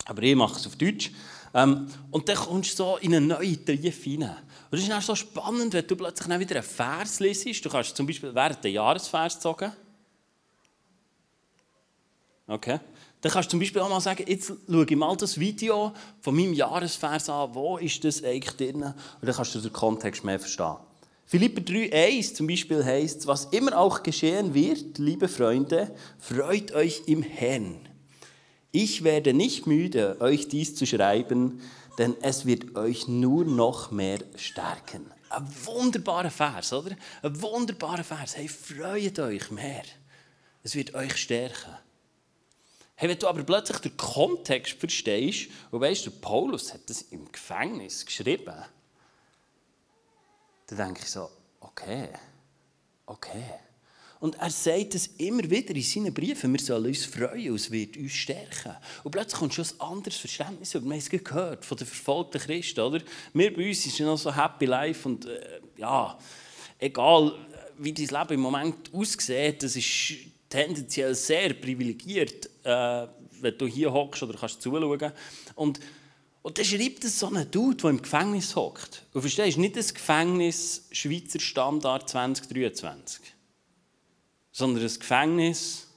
Aber 0.06 0.22
ich 0.22 0.36
mache 0.36 0.58
es 0.58 0.66
auf 0.66 0.76
Deutsch. 0.76 1.10
Ähm, 1.54 1.86
und 2.10 2.28
dann 2.28 2.36
kommst 2.36 2.78
du 2.78 2.82
so 2.82 2.96
in 2.98 3.14
eine 3.14 3.26
neue 3.26 3.56
Tiefe 3.56 4.10
rein. 4.10 4.36
Und 4.70 4.72
das 4.72 4.80
ist 4.80 4.90
dann 4.90 5.00
so 5.00 5.14
spannend, 5.14 5.72
wenn 5.72 5.86
du 5.86 5.96
plötzlich 5.96 6.40
wieder 6.40 6.56
einen 6.56 6.64
Vers 6.64 7.20
liest. 7.20 7.64
Du 7.64 7.70
kannst 7.70 7.96
zum 7.96 8.06
Beispiel 8.06 8.34
während 8.34 8.62
der 8.64 8.72
Jahresvers 8.72 9.38
zogen. 9.38 9.72
Okay. 12.46 12.78
Dann 13.20 13.32
kannst 13.32 13.48
du 13.48 13.50
zum 13.52 13.60
Beispiel 13.60 13.80
auch 13.80 13.88
mal 13.88 14.00
sagen, 14.00 14.24
jetzt 14.26 14.52
schaue 14.70 14.84
ich 14.84 14.96
mal 14.96 15.16
das 15.16 15.40
Video 15.40 15.92
von 16.20 16.36
meinem 16.36 16.52
Jahresvers 16.52 17.30
an, 17.30 17.54
wo 17.54 17.78
ist 17.78 18.04
das 18.04 18.22
eigentlich 18.22 18.54
drin? 18.56 18.82
Und 18.82 18.94
dann 19.22 19.34
kannst 19.34 19.54
du 19.54 19.60
den 19.60 19.72
Kontext 19.72 20.24
mehr 20.24 20.38
verstehen. 20.38 20.76
Philipper 21.24 21.62
3,1 21.62 22.34
zum 22.34 22.46
Beispiel 22.46 22.84
heißt, 22.84 23.26
was 23.26 23.46
immer 23.46 23.78
auch 23.78 24.02
geschehen 24.02 24.52
wird, 24.52 24.98
liebe 24.98 25.28
Freunde, 25.28 25.94
freut 26.18 26.72
euch 26.72 27.04
im 27.06 27.22
Herrn. 27.22 27.76
Ich 28.72 29.04
werde 29.04 29.32
nicht 29.32 29.66
müde, 29.66 30.18
euch 30.20 30.48
dies 30.48 30.74
zu 30.74 30.84
schreiben, 30.84 31.62
denn 31.96 32.14
es 32.20 32.44
wird 32.44 32.76
euch 32.76 33.08
nur 33.08 33.46
noch 33.46 33.90
mehr 33.90 34.18
stärken. 34.36 35.06
Ein 35.30 35.48
wunderbarer 35.64 36.30
Vers, 36.30 36.74
oder? 36.74 36.94
Ein 37.22 37.40
wunderbarer 37.40 38.04
Vers. 38.04 38.36
Hey, 38.36 38.48
freut 38.48 39.18
euch 39.18 39.50
mehr. 39.50 39.84
Es 40.62 40.74
wird 40.74 40.94
euch 40.94 41.16
stärken. 41.16 41.70
Hey, 42.96 43.08
wenn 43.08 43.18
du 43.18 43.26
aber 43.26 43.42
plötzlich 43.42 43.78
den 43.78 43.96
Kontext 43.96 44.74
verstehst 44.74 45.50
und 45.70 45.80
weißt, 45.80 46.06
der 46.06 46.12
Paulus 46.12 46.72
hat 46.72 46.88
das 46.88 47.02
im 47.02 47.30
Gefängnis 47.30 48.06
geschrieben, 48.06 48.54
dann 50.66 50.78
denke 50.78 51.00
ich 51.02 51.10
so, 51.10 51.28
okay, 51.60 52.08
okay. 53.06 53.44
Und 54.20 54.36
er 54.36 54.48
sagt 54.48 54.94
es 54.94 55.08
immer 55.18 55.42
wieder 55.50 55.74
in 55.74 55.82
seinen 55.82 56.14
Briefen, 56.14 56.52
wir 56.52 56.60
sollen 56.60 56.86
uns 56.86 57.04
freuen, 57.04 57.54
es 57.54 57.70
wird 57.70 57.96
uns 57.96 58.12
stärken. 58.12 58.74
Und 59.02 59.10
plötzlich 59.10 59.38
kommt 59.38 59.52
schon 59.52 59.66
ein 59.66 59.80
anderes 59.80 60.16
Verständnis. 60.16 60.72
Wir 60.72 60.80
haben 60.80 60.92
es 60.92 61.10
gehört 61.10 61.64
von 61.64 61.76
den 61.76 61.86
verfolgten 61.86 62.40
Christen, 62.40 62.80
oder? 62.80 63.02
Wir 63.34 63.52
bei 63.52 63.68
uns 63.68 63.84
ist 63.84 64.00
noch 64.00 64.16
so 64.16 64.34
Happy 64.34 64.64
Life 64.64 65.06
und 65.06 65.26
äh, 65.26 65.60
ja, 65.76 66.18
egal 66.78 67.34
wie 67.76 67.92
dein 67.92 68.06
Leben 68.06 68.34
im 68.34 68.40
Moment 68.40 68.94
aussieht, 68.94 69.62
das 69.62 69.76
ist 69.76 70.14
tendenziell 70.48 71.14
sehr 71.14 71.52
privilegiert, 71.52 72.48
äh, 72.64 73.06
wenn 73.40 73.58
du 73.58 73.66
hier 73.66 73.92
hockst 73.92 74.22
oder 74.22 74.38
kannst 74.38 74.62
zuschauen. 74.62 75.12
Und, 75.54 75.80
und 76.42 76.58
dann 76.58 76.64
schreibt 76.64 77.04
es 77.04 77.18
so 77.18 77.28
ein 77.28 77.50
Dude, 77.50 77.76
der 77.76 77.90
im 77.90 78.02
Gefängnis 78.02 78.56
hockt. 78.56 79.06
Und 79.12 79.20
verstehst, 79.20 79.58
nicht 79.58 79.76
das 79.76 79.94
Gefängnis 79.94 80.86
Schweizer 80.90 81.40
Standard 81.40 82.08
2023, 82.08 83.22
sondern 84.52 84.84
ein 84.84 84.98
Gefängnis, 84.98 85.88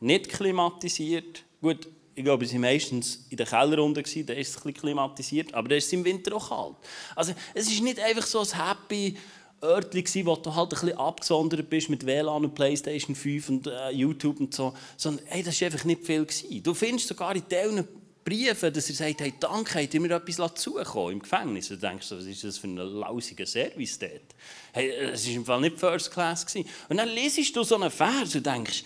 nicht 0.00 0.28
klimatisiert. 0.28 1.44
Gut, 1.60 1.88
ich 2.14 2.24
glaube, 2.24 2.46
sie 2.46 2.54
waren 2.54 2.62
meistens 2.62 3.26
in 3.30 3.36
der 3.36 3.46
Kellerrunde, 3.46 4.02
da 4.02 4.08
ist 4.10 4.16
es 4.16 4.56
ein 4.56 4.62
bisschen 4.62 4.74
klimatisiert, 4.74 5.54
aber 5.54 5.68
da 5.68 5.76
ist 5.76 5.86
es 5.86 5.92
im 5.92 6.04
Winter 6.04 6.34
auch 6.34 6.48
kalt. 6.48 6.76
Also 7.14 7.32
es 7.54 7.70
ist 7.70 7.82
nicht 7.82 8.00
einfach 8.00 8.26
so 8.26 8.40
ein 8.40 8.68
happy 8.68 9.16
Örtchen, 9.62 10.26
wo 10.26 10.36
du 10.36 10.54
halt 10.54 10.72
ein 10.72 10.80
bisschen 10.80 10.98
abgesondert 10.98 11.68
bist 11.68 11.90
mit 11.90 12.06
WLAN 12.06 12.44
und 12.44 12.54
Playstation 12.54 13.14
5 13.14 13.48
und 13.48 13.66
äh, 13.66 13.90
YouTube 13.90 14.40
und 14.40 14.54
so. 14.54 14.74
Sondern 14.96 15.26
hey, 15.26 15.42
das 15.42 15.60
war 15.60 15.66
einfach 15.66 15.84
nicht 15.84 16.04
viel. 16.04 16.24
Gewesen. 16.24 16.62
Du 16.62 16.74
findest 16.74 17.08
sogar 17.08 17.34
in 17.34 17.42
diesen 17.48 17.88
Briefen, 18.24 18.72
dass 18.72 18.90
er 18.90 18.94
sagt, 18.94 19.20
hey, 19.20 19.32
danke, 19.40 19.82
habt 19.82 19.94
ihr 19.94 20.00
mir 20.00 20.10
etwas 20.10 20.54
zugekommen 20.54 21.12
im 21.14 21.18
Gefängnis. 21.20 21.70
Und 21.70 21.82
du 21.82 21.88
denkst, 21.88 22.10
was 22.10 22.24
ist 22.24 22.44
das 22.44 22.58
für 22.58 22.66
ein 22.66 22.76
lausiger 22.76 23.46
Service 23.46 23.98
dort? 23.98 24.34
Hey, 24.72 24.90
es 24.90 25.26
war 25.26 25.34
im 25.34 25.44
Fall 25.44 25.60
nicht 25.62 25.78
First 25.78 26.12
Class. 26.12 26.44
Gewesen. 26.44 26.68
Und 26.88 26.98
dann 26.98 27.08
lesest 27.08 27.56
du 27.56 27.62
so 27.64 27.76
einen 27.76 27.90
Vers 27.90 28.34
und 28.34 28.44
denkst, 28.44 28.84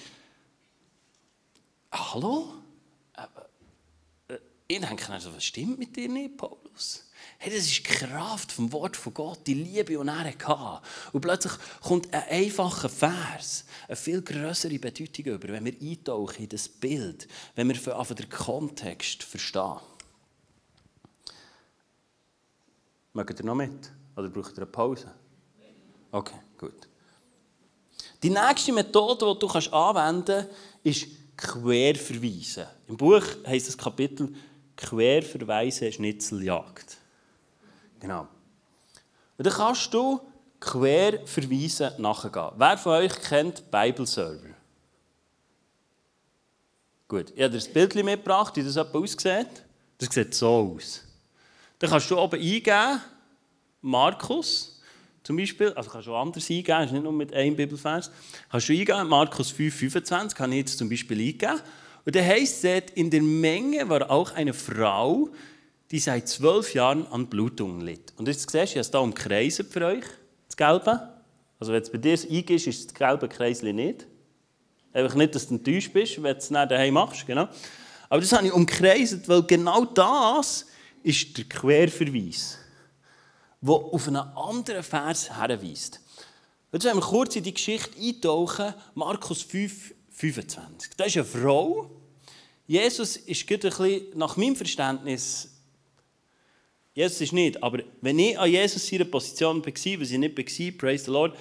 hallo? 1.90 2.54
Äh, 3.16 4.34
äh, 4.34 4.38
ich 4.68 4.80
denke, 4.80 5.12
also, 5.12 5.34
was 5.34 5.44
stimmt 5.44 5.78
mit 5.78 5.96
dir 5.96 6.08
nicht, 6.08 6.36
Paulus? 6.36 7.10
Hey, 7.44 7.52
das 7.52 7.64
ist 7.64 7.78
die 7.78 7.82
Kraft 7.82 8.52
vom 8.52 8.72
Wort 8.72 8.96
von 8.96 9.12
Gott, 9.12 9.40
die 9.48 9.54
Liebe, 9.54 9.86
die 9.86 9.94
er 9.94 10.16
hatte. 10.16 10.80
Und 11.12 11.22
plötzlich 11.22 11.52
kommt 11.80 12.14
ein 12.14 12.22
einfacher 12.30 12.88
Vers, 12.88 13.64
eine 13.88 13.96
viel 13.96 14.22
größere 14.22 14.78
Bedeutung 14.78 15.24
über, 15.24 15.48
wenn 15.48 15.64
wir 15.64 15.74
eintauchen 15.80 16.44
in 16.44 16.48
das 16.48 16.68
Bild, 16.68 17.26
wenn 17.56 17.68
wir 17.68 17.98
einfach 17.98 18.14
den 18.14 18.28
Kontext 18.28 19.24
verstehen. 19.24 19.80
Mögt 23.12 23.40
ihr 23.40 23.44
noch 23.44 23.56
mit? 23.56 23.90
Oder 24.16 24.28
braucht 24.28 24.52
ihr 24.52 24.58
eine 24.58 24.66
Pause? 24.66 25.12
Okay, 26.12 26.38
gut. 26.56 26.88
Die 28.22 28.30
nächste 28.30 28.72
Methode, 28.72 29.34
die 29.34 29.40
du 29.40 29.48
anwenden 29.48 30.26
kannst, 30.26 30.48
ist 30.84 31.08
Querverweisen. 31.36 32.66
Im 32.86 32.96
Buch 32.96 33.24
heißt 33.44 33.66
das 33.66 33.76
Kapitel 33.76 34.32
Querverweise 34.76 35.90
Schnitzeljagd. 35.90 37.01
Genau. 38.02 38.26
Und 39.38 39.46
dann 39.46 39.52
kannst 39.52 39.94
du 39.94 40.20
quer 40.58 41.24
verweisen 41.24 41.92
nachgehen. 41.98 42.50
Wer 42.56 42.76
von 42.76 42.92
euch 42.94 43.14
kennt 43.22 43.70
Bible 43.70 44.06
Server? 44.06 44.54
Gut, 47.06 47.30
ich 47.30 47.42
habe 47.42 47.50
dir 47.50 47.58
das 47.58 47.68
Bild 47.68 47.94
mitgebracht, 47.94 48.56
wie 48.56 48.64
das 48.64 48.76
aussieht. 48.76 49.64
Das 49.98 50.12
sieht 50.12 50.34
so 50.34 50.74
aus. 50.74 51.04
Dann 51.78 51.90
kannst 51.90 52.10
du 52.10 52.18
oben 52.18 52.40
eingeben, 52.40 53.00
Markus, 53.82 54.80
zum 55.22 55.36
Beispiel, 55.36 55.72
also 55.74 55.88
kannst 55.88 56.08
du 56.08 56.14
auch 56.14 56.22
anders 56.22 56.50
eingeben, 56.50 56.82
ist 56.82 56.92
nicht 56.92 57.04
nur 57.04 57.12
mit 57.12 57.32
einem 57.32 57.54
Bibelvers. 57.54 58.10
Kannst 58.50 58.68
du 58.68 58.72
eingeben, 58.72 59.08
Markus 59.08 59.50
5, 59.52 59.74
25, 59.76 60.36
kann 60.36 60.50
ich 60.50 60.58
jetzt 60.58 60.78
zum 60.78 60.88
Beispiel 60.88 61.20
eingeben. 61.20 61.60
Und 62.04 62.16
dann 62.16 62.24
heisst 62.24 62.64
es, 62.64 62.82
in 62.96 63.10
der 63.10 63.22
Menge 63.22 63.88
war 63.88 64.10
auch 64.10 64.32
eine 64.32 64.52
Frau, 64.52 65.28
die 65.92 65.98
seit 65.98 66.26
zwölf 66.26 66.72
Jahren 66.72 67.06
an 67.08 67.26
Blutungen 67.26 67.82
litt. 67.82 68.14
Und 68.16 68.26
jetzt 68.26 68.50
siehst 68.50 68.54
du, 68.54 68.58
ich 68.62 68.70
habe 68.70 68.80
es 68.80 68.90
hier 68.90 69.00
umkreisen 69.00 69.66
für 69.66 69.84
euch, 69.84 70.04
das 70.48 70.56
Gelbe. 70.56 71.12
Also 71.60 71.72
wenn 71.72 71.82
es 71.82 71.92
bei 71.92 71.98
dir 71.98 72.18
eingibst, 72.18 72.66
ist 72.66 72.86
das 72.86 72.94
gelbe 72.94 73.28
Kreisli 73.28 73.74
nicht. 73.74 74.06
Einfach 74.94 75.14
nicht, 75.14 75.34
dass 75.34 75.48
du 75.48 75.54
enttäuscht 75.54 75.92
bist, 75.92 76.16
wenn 76.16 76.32
du 76.32 76.38
es 76.38 76.50
nicht 76.50 76.70
daheim 76.70 76.94
machst. 76.94 77.26
Genau. 77.26 77.46
Aber 78.08 78.20
das 78.20 78.32
habe 78.32 78.46
ich 78.46 78.52
umkreiset, 78.52 79.28
weil 79.28 79.42
genau 79.42 79.84
das 79.84 80.66
ist 81.02 81.36
der 81.36 81.44
Querverweis, 81.44 82.58
der 83.60 83.74
auf 83.74 84.08
einen 84.08 84.16
anderen 84.16 84.82
Vers 84.82 85.30
hinweist. 85.38 86.00
Jetzt 86.72 86.84
wollen 86.86 86.96
wir 86.96 87.02
kurz 87.02 87.36
in 87.36 87.44
die 87.44 87.52
Geschichte 87.52 87.98
eintauchen, 88.00 88.72
Markus 88.94 89.42
5, 89.42 89.94
25. 90.10 90.92
Da 90.96 91.04
ist 91.04 91.16
eine 91.16 91.26
Frau. 91.26 91.90
Jesus 92.66 93.18
ist 93.18 93.50
ein 93.50 93.58
bisschen, 93.58 94.02
nach 94.14 94.38
meinem 94.38 94.56
Verständnis 94.56 95.51
Jesus 96.94 97.20
ist 97.20 97.32
nicht. 97.32 97.62
Aber 97.62 97.82
wenn 98.00 98.18
ich 98.18 98.38
an 98.38 98.50
Jesus 98.50 98.86
seiner 98.86 99.04
Position 99.04 99.64
war, 99.64 99.72
was 99.72 99.84
ich 99.86 100.18
nicht 100.18 100.36
war, 100.36 100.78
praise 100.78 101.04
the 101.04 101.10
Lord, 101.10 101.36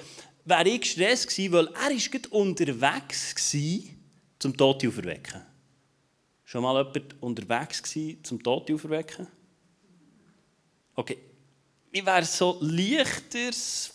wäre 0.46 0.70
ich 0.70 0.82
gestresst 0.82 1.28
gewesen, 1.28 1.54
weil 1.54 1.68
er 1.68 1.92
ist 1.92 2.32
unterwegs 2.32 3.54
war, 3.54 3.96
zum 4.40 4.58
Tod 4.58 4.86
auferwecken. 4.86 5.42
Schon 6.46 6.64
mal 6.64 6.78
jemand 6.78 7.22
unterwegs 7.22 7.84
gewesen, 7.84 8.24
zum 8.24 8.42
Tod 8.42 8.72
auferwecken? 8.72 9.28
Okay. 10.96 11.18
Ich 11.92 12.06
wäre 12.06 12.24
so 12.24 12.58
leichter 12.62 13.52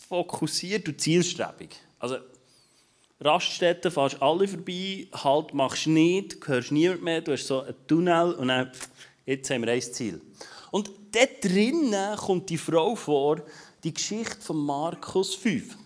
fokussiert 0.09 0.87
und 0.87 1.01
zielstrebig. 1.01 1.71
Also, 1.99 2.19
Raststätten 3.19 3.91
fast 3.91 4.21
alle 4.21 4.47
vorbei, 4.47 5.09
halt 5.13 5.55
machst 5.55 5.87
du 5.87 5.91
nicht, 5.91 6.37
hörst 6.47 6.71
niemand 6.71 7.03
mehr, 7.03 7.23
du 7.23 7.33
hast 7.33 7.47
so 7.47 7.63
einen 7.63 7.75
Tunnel 7.87 8.35
und 8.35 8.49
dann, 8.49 8.71
jetzt 9.25 9.49
haben 9.49 9.65
wir 9.65 9.73
ein 9.73 9.81
Ziel. 9.81 10.21
Und 10.71 10.91
dort 11.16 11.44
drinnen 11.44 12.16
kommt 12.16 12.50
die 12.50 12.58
Frau 12.58 12.94
vor, 12.94 13.42
die 13.82 13.94
Geschichte 13.94 14.40
von 14.40 14.58
Markus 14.58 15.35
5. 15.35 15.76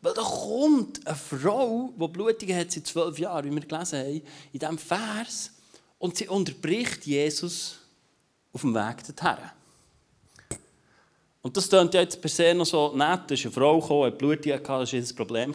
Weil 0.00 0.14
da 0.14 0.22
kommt 0.22 1.06
eine 1.06 1.16
Frau, 1.16 1.92
die 1.96 2.08
Blutige 2.08 2.56
hat 2.56 2.72
seit 2.72 2.86
zwölf 2.86 3.18
Jahren, 3.18 3.50
wie 3.50 3.54
wir 3.54 3.66
gelesen 3.66 3.98
haben, 3.98 4.22
in 4.52 4.58
diesem 4.58 4.78
Vers, 4.78 5.52
und 5.98 6.16
sie 6.16 6.26
unterbricht 6.26 7.06
Jesus 7.06 7.76
auf 8.52 8.62
dem 8.62 8.74
Weg 8.74 8.96
dorthin. 9.06 9.50
Und 11.42 11.56
das 11.56 11.68
klingt 11.68 11.94
jetzt 11.94 12.20
per 12.20 12.30
se 12.30 12.54
noch 12.54 12.66
so 12.66 12.92
nett, 12.96 13.22
da 13.26 13.34
ist 13.34 13.44
eine 13.44 13.52
Frau 13.52 13.80
gekommen, 13.80 14.06
hat 14.06 14.18
Blutige 14.18 14.60
gehabt, 14.60 14.82
das 14.82 14.92
war 14.92 15.00
ein 15.00 15.16
Problem. 15.16 15.54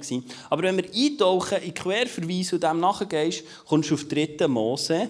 Aber 0.50 0.64
wenn 0.64 0.78
wir 0.78 0.94
eintauchen, 0.94 1.62
in 1.62 1.74
Querverweis 1.74 2.54
und 2.54 2.64
dem 2.64 2.80
nachgehst, 2.80 3.44
kommst 3.66 3.90
du 3.90 3.96
auf 3.96 4.06
3. 4.06 4.48
Mose 4.48 5.10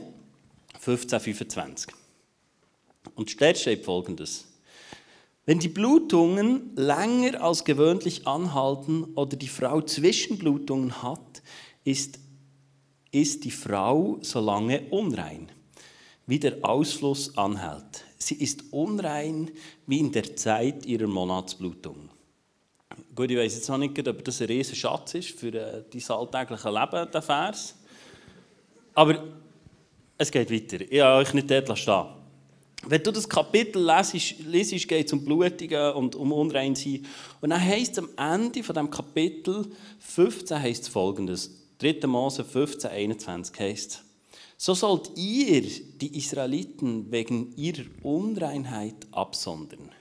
15, 0.79 1.19
25. 1.19 2.06
Und 3.17 3.41
dort 3.41 3.57
steht 3.57 3.83
folgendes. 3.83 4.45
Wenn 5.45 5.59
die 5.59 5.69
Blutungen 5.69 6.75
länger 6.75 7.41
als 7.41 7.65
gewöhnlich 7.65 8.27
anhalten 8.27 9.05
oder 9.15 9.35
die 9.35 9.47
Frau 9.47 9.81
Zwischenblutungen 9.81 11.01
hat, 11.01 11.41
ist, 11.83 12.19
ist 13.11 13.43
die 13.43 13.51
Frau 13.51 14.19
so 14.21 14.39
lange 14.39 14.81
unrein, 14.91 15.49
wie 16.27 16.39
der 16.39 16.57
Ausfluss 16.61 17.35
anhält. 17.37 18.05
Sie 18.19 18.35
ist 18.35 18.65
unrein 18.71 19.49
wie 19.87 19.99
in 19.99 20.11
der 20.11 20.35
Zeit 20.35 20.85
ihrer 20.85 21.07
Monatsblutung. 21.07 22.09
Gut, 23.15 23.31
ich 23.31 23.37
weiß 23.37 23.55
jetzt 23.55 23.69
noch 23.69 23.77
nicht, 23.77 24.07
ob 24.07 24.23
das 24.23 24.41
ein 24.41 24.47
riesiger 24.47 24.75
Schatz 24.75 25.15
ist 25.15 25.39
für 25.39 25.53
äh, 25.53 25.83
dein 25.91 26.17
alltägliche 26.17 26.69
Leben, 26.69 27.11
der 27.11 27.21
Vers. 27.21 27.75
Aber 28.93 29.23
es 30.17 30.29
geht 30.29 30.51
weiter. 30.51 30.85
Ich 30.91 31.01
habe 31.01 31.21
euch 31.21 31.33
nicht 31.33 31.49
dort 31.49 31.77
stehen 31.77 32.16
wenn 32.85 33.03
du 33.03 33.11
das 33.11 33.27
Kapitel 33.27 33.83
lesest, 33.83 34.39
lesest 34.45 34.87
geht 34.87 35.07
es 35.07 35.13
um 35.13 35.25
Blutigen 35.25 35.93
und 35.93 36.15
um 36.15 36.31
Unreinsein. 36.31 37.05
Und 37.41 37.49
dann 37.49 37.63
heißt 37.63 37.93
es 37.93 37.99
am 37.99 38.09
Ende 38.17 38.63
von 38.63 38.75
dem 38.75 38.89
Kapitel 38.89 39.65
15 39.99 40.61
heißt 40.61 40.83
es 40.83 40.87
folgendes. 40.87 41.51
3. 41.79 42.07
Mose 42.07 42.43
15, 42.43 42.89
21 42.89 43.59
heißt 43.59 44.03
So 44.57 44.73
sollt 44.73 45.11
ihr 45.15 45.61
die 45.61 46.17
Israeliten 46.17 47.11
wegen 47.11 47.55
ihrer 47.55 47.85
Unreinheit 48.03 49.07
absondern, 49.11 49.91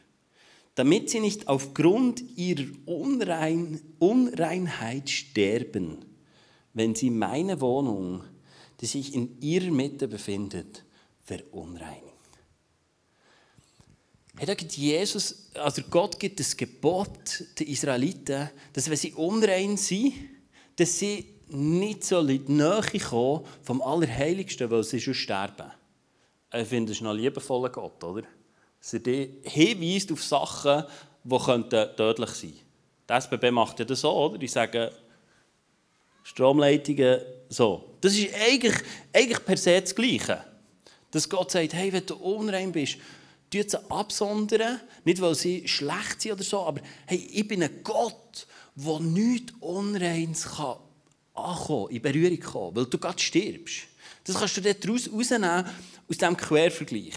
damit 0.75 1.11
sie 1.11 1.21
nicht 1.21 1.49
aufgrund 1.49 2.23
ihrer 2.37 2.67
Unrein 2.87 3.81
Unreinheit 3.99 5.11
sterben, 5.11 5.99
wenn 6.73 6.95
sie 6.95 7.11
meine 7.11 7.61
Wohnung, 7.61 8.23
die 8.81 8.87
sich 8.87 9.15
in 9.15 9.41
ihrer 9.41 9.71
Mitte 9.71 10.09
befindet, 10.09 10.85
verunreinigen. 11.25 12.16
Hey, 14.39 14.45
da 14.45 14.55
gibt 14.55 14.73
Jesus, 14.73 15.49
also 15.55 15.81
Gott 15.91 16.21
gibt 16.21 16.39
das 16.41 16.55
Gebot 16.55 17.09
den 17.59 17.69
Israeliten, 17.69 18.51
dass 18.75 18.91
wenn 18.91 18.97
sie 18.97 19.15
unrein 19.15 19.79
sind, 19.79 20.13
dass 20.77 20.99
sie 20.99 21.25
nicht 21.49 22.05
so 22.05 22.21
in 22.21 22.45
die 22.45 22.53
Nähe 22.53 23.01
kommen 23.09 23.47
vom 23.63 23.81
Allerheiligsten, 23.81 24.71
weil 24.71 24.85
sie 24.85 25.01
schon 25.01 25.15
sterben. 25.15 25.71
Ich 26.53 26.69
finde, 26.69 26.91
das 26.93 27.01
ist 27.01 27.07
ein 27.07 27.17
liebevoller 27.17 27.71
Gott, 27.71 28.05
oder? 28.05 28.25
Dass 28.79 28.93
er 28.93 29.01
dich 29.01 29.31
hinweist 29.45 30.13
auf 30.13 30.23
Sachen, 30.23 30.85
die 31.25 31.39
tödlich 31.97 32.31
sein 32.31 32.53
könnten. 32.53 32.61
Die 33.09 33.13
SBB 33.15 33.51
macht 33.53 33.79
ja 33.79 33.87
das 33.87 34.03
so, 34.03 34.13
oder? 34.13 34.37
Die 34.37 34.49
sagen, 34.49 34.91
Stromleitungen 36.25 37.21
so. 37.49 37.97
Das 38.03 38.15
ist 38.15 38.35
eigentlich, 38.35 38.77
eigentlich 39.15 39.45
per 39.47 39.57
se 39.57 39.81
das 39.81 39.95
Gleiche. 39.95 40.45
Dass 41.11 41.27
Gott 41.27 41.53
sagt, 41.53 41.73
hey, 41.73 41.91
wenn 41.91 42.05
du 42.05 42.17
unrein 42.17 42.73
bist, 42.73 42.99
tu 43.51 43.63
sie 43.67 43.91
absondern. 43.91 44.81
Nicht, 45.05 45.21
weil 45.21 45.35
sie 45.35 45.67
schlecht 45.67 46.21
sind 46.21 46.33
oder 46.33 46.45
so, 46.45 46.61
aber 46.61 46.81
hey, 47.07 47.19
ich 47.33 47.47
bin 47.47 47.63
ein 47.63 47.83
Gott, 47.83 48.47
der 48.75 49.01
nichts 49.01 49.53
Unreins 49.61 50.45
kann 50.45 50.77
ankommen, 51.35 51.91
in 51.91 52.03
Berührung 52.03 52.41
kommen, 52.41 52.77
weil 52.77 52.87
du 52.87 52.99
gerade 52.99 53.21
stirbst. 53.21 53.83
Das 54.25 54.37
kannst 54.37 54.57
du 54.57 54.61
dort 54.63 54.89
rausnehmen, 54.89 55.65
aus 56.09 56.19
diesem 56.19 56.37
Quervergleich. 56.37 57.15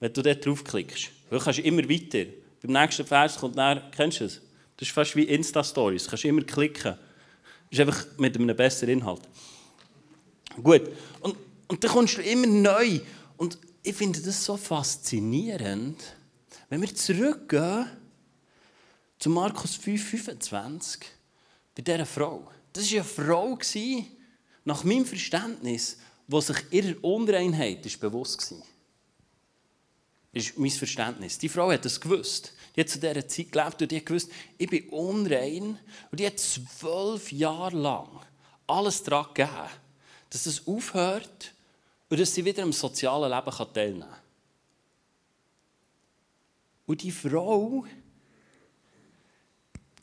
Wenn 0.00 0.12
du 0.12 0.22
dort 0.22 0.44
draufklickst. 0.44 1.10
Dann 1.30 1.40
kannst 1.40 1.58
du 1.58 1.62
immer 1.62 1.88
weiter. 1.88 2.30
Beim 2.62 2.72
nächsten 2.72 3.06
Vers 3.06 3.36
kommt 3.36 3.56
dann, 3.56 3.90
kennst 3.90 4.20
du 4.20 4.24
das? 4.24 4.40
Das 4.76 4.88
ist 4.88 4.94
fast 4.94 5.14
wie 5.14 5.22
Insta-Stories. 5.22 6.04
Du 6.04 6.10
kannst 6.10 6.24
immer 6.24 6.42
klicken. 6.42 6.94
Das 6.94 7.78
ist 7.78 7.80
einfach 7.80 8.06
mit 8.18 8.36
einem 8.36 8.56
besseren 8.56 8.94
Inhalt. 8.94 9.22
Gut. 10.62 10.82
Und, 11.20 11.36
und 11.68 11.84
dann 11.84 11.90
kommst 11.90 12.18
du 12.18 12.22
immer 12.22 12.46
neu. 12.46 13.00
Und 13.36 13.58
ich 13.84 13.94
finde 13.94 14.20
das 14.20 14.42
so 14.42 14.56
faszinierend, 14.56 16.02
wenn 16.70 16.80
wir 16.80 16.94
zurückgehen 16.94 17.86
zu 19.18 19.28
Markus 19.28 19.76
5, 19.76 20.02
25, 20.02 21.02
bei 21.74 21.82
dieser 21.82 22.06
Frau. 22.06 22.50
Das 22.72 22.90
war 22.90 23.00
eine 23.00 23.04
Frau, 23.04 23.58
nach 24.64 24.84
meinem 24.84 25.04
Verständnis, 25.04 25.98
die 26.26 26.40
sich 26.40 26.56
ihrer 26.70 27.04
Unreinheit 27.04 27.84
ist 27.84 28.00
bewusst 28.00 28.50
war. 28.50 28.62
Das 30.32 30.46
ist 30.46 30.58
mein 30.58 30.70
Verständnis. 30.70 31.38
Die 31.38 31.50
Frau 31.50 31.70
hat 31.70 31.84
das 31.84 32.00
gewusst. 32.00 32.54
Die 32.74 32.80
hat 32.80 32.88
zu 32.88 32.98
dieser 32.98 33.28
Zeit 33.28 33.52
gelebt 33.52 33.82
und 33.82 33.90
die 33.90 33.98
hat 33.98 34.06
gewusst, 34.06 34.30
ich 34.56 34.68
bin 34.68 34.88
unrein. 34.88 35.78
Und 36.10 36.18
die 36.18 36.26
hat 36.26 36.40
zwölf 36.40 37.30
Jahre 37.30 37.76
lang 37.76 38.08
alles 38.66 39.02
daran 39.02 39.26
gegeben, 39.34 39.68
dass 40.30 40.46
es 40.46 40.66
aufhört 40.66 41.53
und 42.08 42.20
dass 42.20 42.34
sie 42.34 42.44
wieder 42.44 42.62
am 42.62 42.72
sozialen 42.72 43.30
Leben 43.30 43.72
teilnehmen 43.72 44.00
kann. 44.00 44.20
Und 46.86 47.02
die 47.02 47.10
Frau 47.10 47.84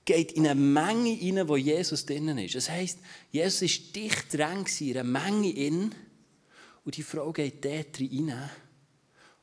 geht 0.04 0.32
in 0.32 0.48
eine 0.48 0.60
Menge 0.60 1.12
rein, 1.22 1.48
wo 1.48 1.56
Jesus 1.56 2.06
drinnen 2.06 2.38
ist. 2.40 2.56
Das 2.56 2.70
heisst, 2.70 3.00
Jesus 3.32 3.62
ist 3.62 3.96
dicht 3.96 4.34
dran 4.34 4.66
in 4.80 4.98
einer 4.98 5.04
Menge 5.04 5.52
in 5.52 5.96
und 6.84 6.98
die 6.98 7.04
Frau 7.04 7.32
geht 7.32 7.64
dort 7.64 8.00
rein 8.00 8.50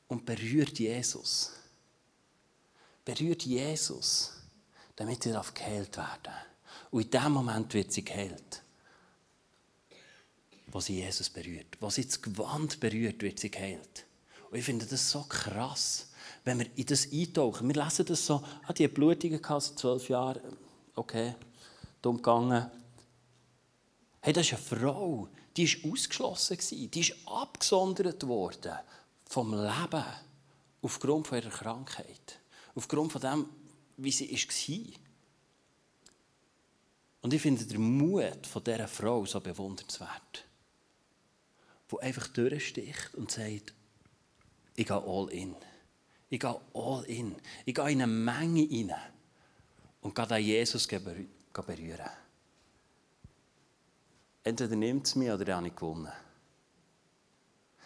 und 0.09 0.27
berührt 0.27 0.79
Jesus. 0.79 1.53
Berührt 3.05 3.45
Jesus, 3.45 4.33
damit 4.97 5.23
sie 5.23 5.31
geheilt 5.55 5.97
werden 5.97 6.35
Und 6.91 7.03
in 7.03 7.11
dem 7.11 7.33
Moment 7.33 7.73
wird 7.73 7.93
sie 7.93 8.05
geheilt. 8.05 8.63
Wo 10.71 10.81
sie 10.81 11.01
Jesus 11.01 11.31
berührt. 11.31 11.77
Wo 11.81 11.91
sie 11.91 12.05
das 12.05 12.21
Gewand 12.21 12.81
berührt, 12.81 13.23
wird 13.23 13.39
sie 13.39 13.51
geheilt. 13.51 14.07
Und 14.51 14.59
ich 14.59 14.65
finde 14.65 14.87
das 14.87 15.11
so 15.11 15.23
krass 15.23 16.09
wenn 16.49 16.61
wir 16.61 16.67
in 16.77 16.87
das 16.87 17.13
eintauchen, 17.13 17.69
wir 17.69 17.83
lesen 17.83 18.07
das 18.07 18.25
so, 18.25 18.43
ah, 18.67 18.73
die 18.73 18.89
Blutungen 18.89 19.41
seit 19.43 19.79
zwölf 19.79 20.09
Jahren, 20.09 20.57
okay, 20.95 21.35
dumm 22.01 22.17
gegangen. 22.17 22.71
Hey, 24.21 24.33
das 24.33 24.47
ist 24.47 24.55
eine 24.55 24.81
Frau, 24.81 25.29
die 25.57 25.69
war 25.69 25.93
ausgeschlossen, 25.93 26.59
die 26.91 27.01
ist 27.01 27.15
abgesondert 27.27 28.27
worden 28.27 28.79
vom 29.27 29.53
Leben 29.53 30.05
aufgrund 30.81 31.27
von 31.27 31.39
ihrer 31.39 31.51
Krankheit, 31.51 32.41
aufgrund 32.75 33.13
von 33.13 33.21
dem, 33.21 33.47
wie 33.99 34.13
sie 34.13 34.31
war. 34.31 35.01
Und 37.21 37.35
ich 37.35 37.43
finde 37.43 37.65
den 37.65 37.99
Mut 37.99 38.47
von 38.47 38.65
dieser 38.65 38.89
Frau 38.89 39.27
so 39.27 39.41
bewundernswert, 39.41 40.47
die 41.91 42.01
einfach 42.01 42.29
durchsticht 42.29 43.15
und 43.15 43.31
sagt, 43.31 43.75
ich 44.75 44.87
gehe 44.87 44.97
all 44.97 45.29
in. 45.31 45.57
Ich 46.31 46.41
gehe 46.41 46.61
all 46.75 47.05
in. 47.05 47.35
Ich 47.65 47.75
gehe 47.75 47.91
in 47.91 48.03
eine 48.03 48.07
Menge 48.07 48.69
rein 48.71 48.95
und 50.01 50.15
gehe 50.15 50.31
an 50.31 50.43
Jesus 50.43 50.87
berühren. 50.87 52.11
Entweder 54.45 54.77
nimmt 54.77 55.07
es 55.07 55.15
mich 55.15 55.31
oder 55.31 55.47
ich 55.47 55.55
habe 55.55 55.71
gewonnen. 55.71 56.13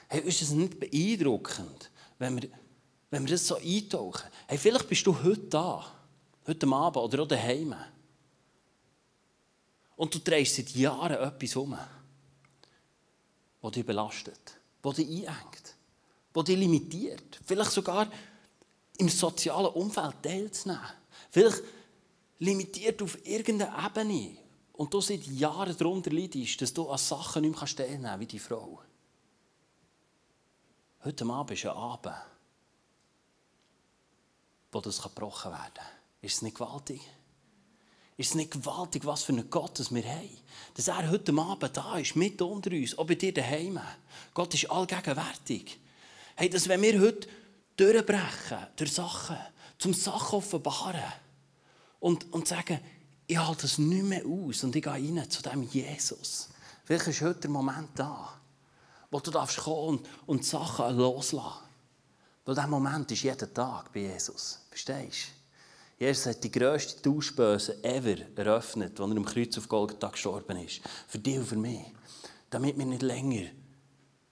Hey, 0.09 0.21
ist 0.21 0.43
es 0.43 0.51
nicht 0.51 0.79
beeindruckend, 0.79 1.91
wenn 2.19 2.41
wir, 2.41 2.51
wenn 3.11 3.23
wir 3.23 3.31
das 3.31 3.47
so 3.47 3.57
eintauchen? 3.57 4.29
Hey, 4.47 4.59
vielleicht 4.59 4.89
bist 4.89 5.07
du 5.07 5.23
heute 5.23 5.47
da, 5.49 5.85
heute 6.47 6.67
Abend 6.67 6.99
oder 6.99 7.23
auch 7.23 7.29
daheim. 7.29 7.75
Und 9.97 10.15
du 10.15 10.19
drehst 10.19 10.57
seit 10.57 10.71
Jahren 10.71 11.13
etwas 11.13 11.57
um, 11.57 11.79
das 13.63 13.73
dich 13.73 13.87
belastet, 13.87 14.59
das 14.83 14.97
dich 14.97 15.09
einengt, 15.09 15.77
das 16.33 16.45
dich 16.45 16.59
limitiert. 16.59 17.41
Vielleicht 17.47 17.71
sogar 17.71 18.11
im 18.99 19.09
sozialen 19.09 19.73
Umfeld 19.73 20.23
teilzunehmen. 20.23 20.83
Vielleicht 21.31 21.63
limitiert 22.41 23.01
auf 23.03 23.25
irgendeiner 23.25 23.87
Ebene. 23.87 24.37
Und 24.75 24.93
du 24.93 25.01
seit 25.01 25.25
Jahren 25.27 25.77
darunter 25.77 26.11
leidest, 26.11 26.61
dass 26.61 26.75
du 26.75 26.89
an 26.89 26.99
Sachen 26.99 27.43
nicht 27.43 27.59
mehr 27.59 27.69
teilnehmen 27.69 28.03
kannst, 28.05 28.21
wie 28.21 28.27
die 28.27 28.39
Frau. 28.39 28.81
Heute 31.05 31.25
Abend 31.27 31.51
ist 31.53 31.67
ein 31.67 31.77
Abend, 31.77 32.15
wo 34.73 34.81
das 34.81 35.03
gebrochen 35.03 35.53
werden 35.53 35.75
kann. 35.75 35.87
Ist 36.21 36.37
es 36.37 36.43
nicht 36.43 36.57
gewaltig? 36.57 37.01
Ist 38.23 38.29
es 38.29 38.35
nicht 38.37 38.53
gewaltig, 38.53 39.05
was 39.05 39.25
für 39.25 39.33
einen 39.33 39.51
Gott 39.51 39.81
wir 39.91 40.05
haben? 40.05 40.31
Dass 40.75 40.87
er 40.87 41.11
heute 41.11 41.33
Abend 41.33 41.77
da 41.77 41.99
ist, 41.99 42.15
mit 42.15 42.41
unter 42.41 42.71
uns, 42.71 42.97
auch 42.97 43.05
bei 43.05 43.17
dir 43.17 43.35
daheim. 43.35 43.81
Gott 44.33 44.55
ist 44.55 44.71
allgegenwärtig. 44.71 45.81
Hey, 46.37 46.49
dass 46.49 46.69
wenn 46.69 46.83
wir 46.83 47.01
heute 47.01 47.27
durchbrechen 47.77 48.59
durch 48.77 48.93
Sachen, 48.93 49.37
zum 49.77 49.93
Sachen 49.93 50.37
offenbaren 50.37 51.03
und, 51.99 52.33
und 52.33 52.47
sagen, 52.47 52.79
ich 53.27 53.39
halte 53.39 53.67
es 53.67 53.79
nicht 53.79 54.05
mehr 54.05 54.25
aus 54.25 54.63
und 54.63 54.77
ich 54.77 54.85
gehe 54.85 54.93
rein 54.93 55.29
zu 55.29 55.43
dem 55.43 55.65
Jesus. 55.65 56.49
Vielleicht 56.85 57.09
ist 57.09 57.23
heute 57.23 57.41
der 57.41 57.51
Moment 57.51 57.89
da, 57.97 58.39
wo 59.11 59.19
du 59.19 59.33
darfst 59.33 59.59
kommen 59.59 59.99
und, 59.99 60.09
und 60.27 60.45
Sachen 60.45 60.97
loslassen. 60.97 61.59
Weil 62.45 62.55
dieser 62.55 62.69
Moment 62.69 63.11
ist 63.11 63.25
jeden 63.25 63.53
Tag 63.53 63.93
bei 63.93 64.03
Jesus. 64.03 64.61
Verstehst 64.71 65.27
du? 65.27 65.42
Jesus 66.03 66.27
hat 66.27 66.43
die 66.43 66.51
grösste 66.51 67.01
Tauschbörse 67.01 67.85
ever 67.85 68.17
eröffnet, 68.35 68.99
als 68.99 69.11
er 69.11 69.17
am 69.17 69.25
Kreuz 69.25 69.57
auf 69.57 69.69
Golgatha 69.69 70.09
gestorben 70.09 70.57
ist. 70.57 70.81
Für 71.07 71.19
dich 71.19 71.39
und 71.39 71.47
für 71.47 71.57
mich. 71.57 71.85
Damit 72.51 72.77
wir 72.77 72.87
nicht 72.87 73.03
länger 73.03 73.47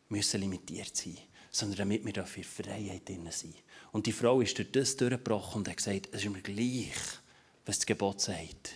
müssen 0.09 0.41
limitiert 0.41 0.97
sein 0.97 1.13
müssen 1.13 1.31
sondern 1.51 1.79
damit 1.79 2.05
wir 2.05 2.13
dafür 2.13 2.45
Freiheit 2.45 3.09
drin 3.09 3.29
sind. 3.31 3.55
Und 3.93 4.07
die 4.07 4.13
Frau 4.13 4.41
ist 4.41 4.57
durch 4.57 4.71
das 4.71 4.97
durchgebrochen 4.97 5.61
und 5.61 5.69
hat 5.69 5.77
gesagt, 5.77 6.09
es 6.13 6.25
ist 6.25 6.31
mir 6.31 6.41
gleich, 6.41 6.95
was 7.67 7.79
das 7.79 7.87
Gebot 7.87 8.21
sagt. 8.21 8.75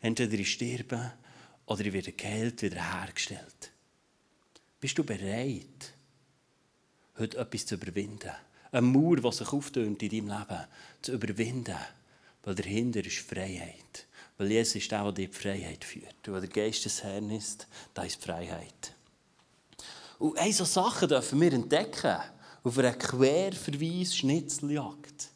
Entweder 0.00 0.34
ich 0.34 0.52
sterbe 0.52 1.12
oder 1.66 1.84
ich 1.84 1.92
werde 1.92 2.12
geheilt, 2.12 2.62
wieder 2.62 3.00
hergestellt. 3.00 3.70
Bist 4.80 4.96
du 4.96 5.04
bereit, 5.04 5.92
heute 7.18 7.38
etwas 7.38 7.66
zu 7.66 7.74
überwinden? 7.74 8.32
Eine 8.72 8.82
Mauer, 8.82 9.16
die 9.16 9.32
sich 9.32 9.52
auftönt 9.52 10.02
in 10.02 10.08
deinem 10.10 10.38
Leben, 10.38 10.64
zu 11.02 11.12
überwinden. 11.12 11.76
Weil 12.46 12.54
dahinter 12.54 13.04
ist 13.04 13.18
Freiheit. 13.18 14.06
Weil 14.38 14.50
Jesus 14.52 14.76
ist 14.76 14.90
der, 14.92 15.02
der 15.02 15.12
die 15.12 15.26
Freiheit 15.26 15.84
führt. 15.84 16.28
Und 16.28 16.34
weil 16.34 16.42
der 16.42 16.50
Geist 16.50 16.84
des 16.84 17.02
Herrn 17.02 17.28
ist, 17.30 17.66
da 17.92 18.04
ist 18.04 18.22
Freiheit. 18.22 18.94
Und 20.20 20.38
eine 20.38 20.52
so 20.52 20.64
Sachen 20.64 21.08
dürfen 21.08 21.40
wir 21.40 21.52
entdecken 21.52 22.18
auf 22.62 22.78
einer 22.78 22.92
Querverweis-Schnitzeljagd. 22.92 25.28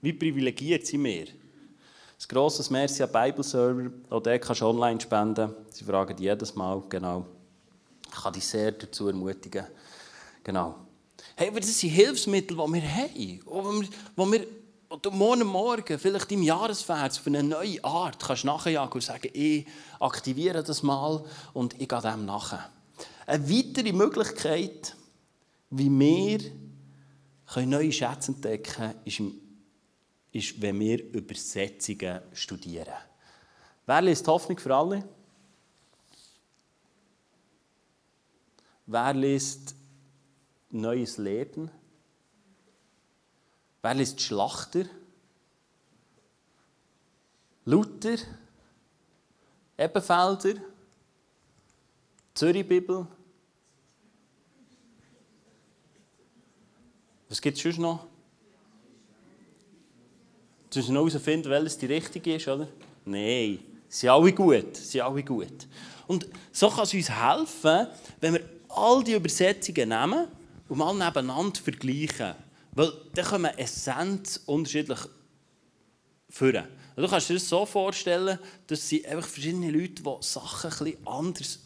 Wie 0.00 0.14
privilegiert 0.14 0.86
sind 0.86 1.04
wir? 1.04 1.26
Ein 1.26 2.28
grosses 2.28 2.70
Merci 2.70 3.02
an 3.02 3.12
Bibleserver. 3.12 3.90
Auch 4.08 4.22
dort 4.22 4.40
kannst 4.40 4.62
du 4.62 4.66
online 4.66 4.98
spenden. 4.98 5.54
Sie 5.70 5.84
fragen 5.84 6.16
jedes 6.16 6.54
Mal. 6.54 6.82
Genau. 6.88 7.26
Ich 8.06 8.12
kann 8.22 8.32
dich 8.32 8.46
sehr 8.46 8.72
dazu 8.72 9.08
ermutigen. 9.08 9.66
Genau. 10.42 10.76
Hey, 11.34 11.48
aber 11.48 11.60
das 11.60 11.78
sind 11.78 11.90
Hilfsmittel, 11.90 12.56
die 12.56 12.72
wir 12.72 12.94
haben. 12.94 13.42
Wo 14.16 14.32
wir 14.32 14.46
und 14.88 15.12
morgen 15.12 15.46
Morgen, 15.46 15.98
vielleicht 15.98 16.30
im 16.32 16.42
Jahresvers, 16.42 17.18
auf 17.18 17.26
eine 17.26 17.42
neue 17.42 17.82
Art, 17.82 18.22
kannst 18.22 18.44
du 18.44 18.48
nachjagen 18.48 18.92
und 18.92 19.00
sagen, 19.02 19.30
ich 19.32 19.66
aktiviere 19.98 20.62
das 20.62 20.82
mal 20.82 21.24
und 21.52 21.80
ich 21.80 21.88
gehe 21.88 22.00
dem 22.00 22.24
nachher. 22.24 22.70
Eine 23.26 23.48
weitere 23.50 23.92
Möglichkeit, 23.92 24.96
wie 25.70 25.90
wir 25.90 26.38
können 27.46 27.70
neue 27.70 27.92
Schätze 27.92 28.32
entdecken, 28.32 28.94
ist, 29.04 29.22
ist, 30.32 30.62
wenn 30.62 30.78
wir 30.78 31.02
Übersetzungen 31.12 32.20
studieren. 32.32 32.94
Wer 33.86 34.02
liest 34.02 34.26
Hoffnung 34.28 34.58
für 34.58 34.74
alle? 34.74 35.08
Wer 38.86 39.14
liest 39.14 39.74
Neues 40.70 41.18
Leben? 41.18 41.70
Wer 43.86 43.94
liest 43.94 44.20
Schlachter? 44.20 44.86
Luther? 47.66 48.16
Ebenfelder? 49.78 50.60
Zürich 52.34 52.66
Bibel? 52.66 53.06
Was 57.28 57.40
gibt 57.40 57.58
es 57.58 57.62
sonst 57.62 57.78
noch? 57.78 58.08
Du 60.70 60.80
musst 60.80 60.90
noch 60.90 61.08
herausfinden, 61.08 61.48
welches 61.48 61.78
die 61.78 61.86
richtige 61.86 62.34
ist, 62.34 62.48
oder? 62.48 62.66
Nein, 63.04 63.60
sie 63.88 64.00
sind 64.00 64.08
alle 64.08 64.32
gut. 64.32 64.76
Sie 64.76 65.00
alle 65.00 65.22
gut. 65.22 65.68
Und 66.08 66.26
so 66.50 66.70
kann 66.70 66.82
es 66.82 66.92
uns 66.92 67.08
helfen, 67.08 67.86
wenn 68.20 68.34
wir 68.34 68.50
all 68.68 69.04
die 69.04 69.12
Übersetzungen 69.12 69.90
nehmen 69.90 70.26
und 70.68 70.76
mal 70.76 70.92
nebeneinander 70.92 71.60
vergleichen. 71.60 72.45
Weil 72.76 72.92
dann 73.14 73.42
wir 73.42 73.58
Essenz 73.58 74.42
unterschiedlich 74.44 74.98
führen. 76.28 76.66
Du 76.94 77.08
kannst 77.08 77.30
dir 77.30 77.34
das 77.34 77.48
so 77.48 77.64
vorstellen, 77.64 78.38
dass 78.66 78.86
sie 78.86 79.06
einfach 79.06 79.26
verschiedene 79.26 79.70
Leute, 79.70 80.02
die 80.02 80.16
Sachen 80.20 80.70
etwas 80.70 81.06
anders 81.06 81.58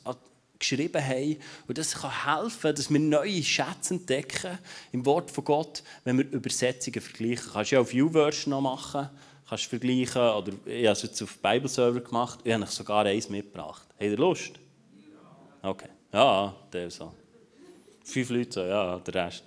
geschrieben 0.57 1.05
haben. 1.05 1.37
Und 1.67 1.79
das 1.79 1.95
kann 1.95 2.41
helfen, 2.41 2.75
dass 2.77 2.91
wir 2.91 3.01
neue 3.01 3.43
Schätze 3.43 3.95
entdecken 3.95 4.59
im 4.93 5.05
Wort 5.05 5.33
von 5.33 5.45
Gott, 5.45 5.83
wenn 6.05 6.19
wir 6.19 6.31
Übersetzungen 6.31 7.01
vergleichen. 7.01 7.47
Du 7.47 7.53
kannst 7.55 7.71
ja 7.73 7.81
auf 7.81 7.93
YouVersion 7.93 8.51
noch 8.51 8.61
machen, 8.61 9.11
kannst 9.49 9.65
vergleichen. 9.65 10.23
Oder 10.23 10.53
ich 10.65 10.87
habe 10.87 10.93
es 10.93 11.03
jetzt 11.03 11.23
auf 11.23 11.39
Bibleserver 11.39 12.01
gemacht. 12.01 12.39
Ich 12.45 12.53
habe 12.53 12.67
sogar 12.67 13.05
eins 13.07 13.29
mitgebracht. 13.29 13.83
Habt 13.95 14.03
ihr 14.03 14.17
Lust? 14.17 14.53
Okay. 15.63 15.89
Ja, 16.13 16.55
der 16.73 16.89
so. 16.89 17.13
Fünf 18.05 18.31
Leute 18.31 18.53
so, 18.53 18.61
ja, 18.61 18.99
der 18.99 19.27
Rest. 19.27 19.45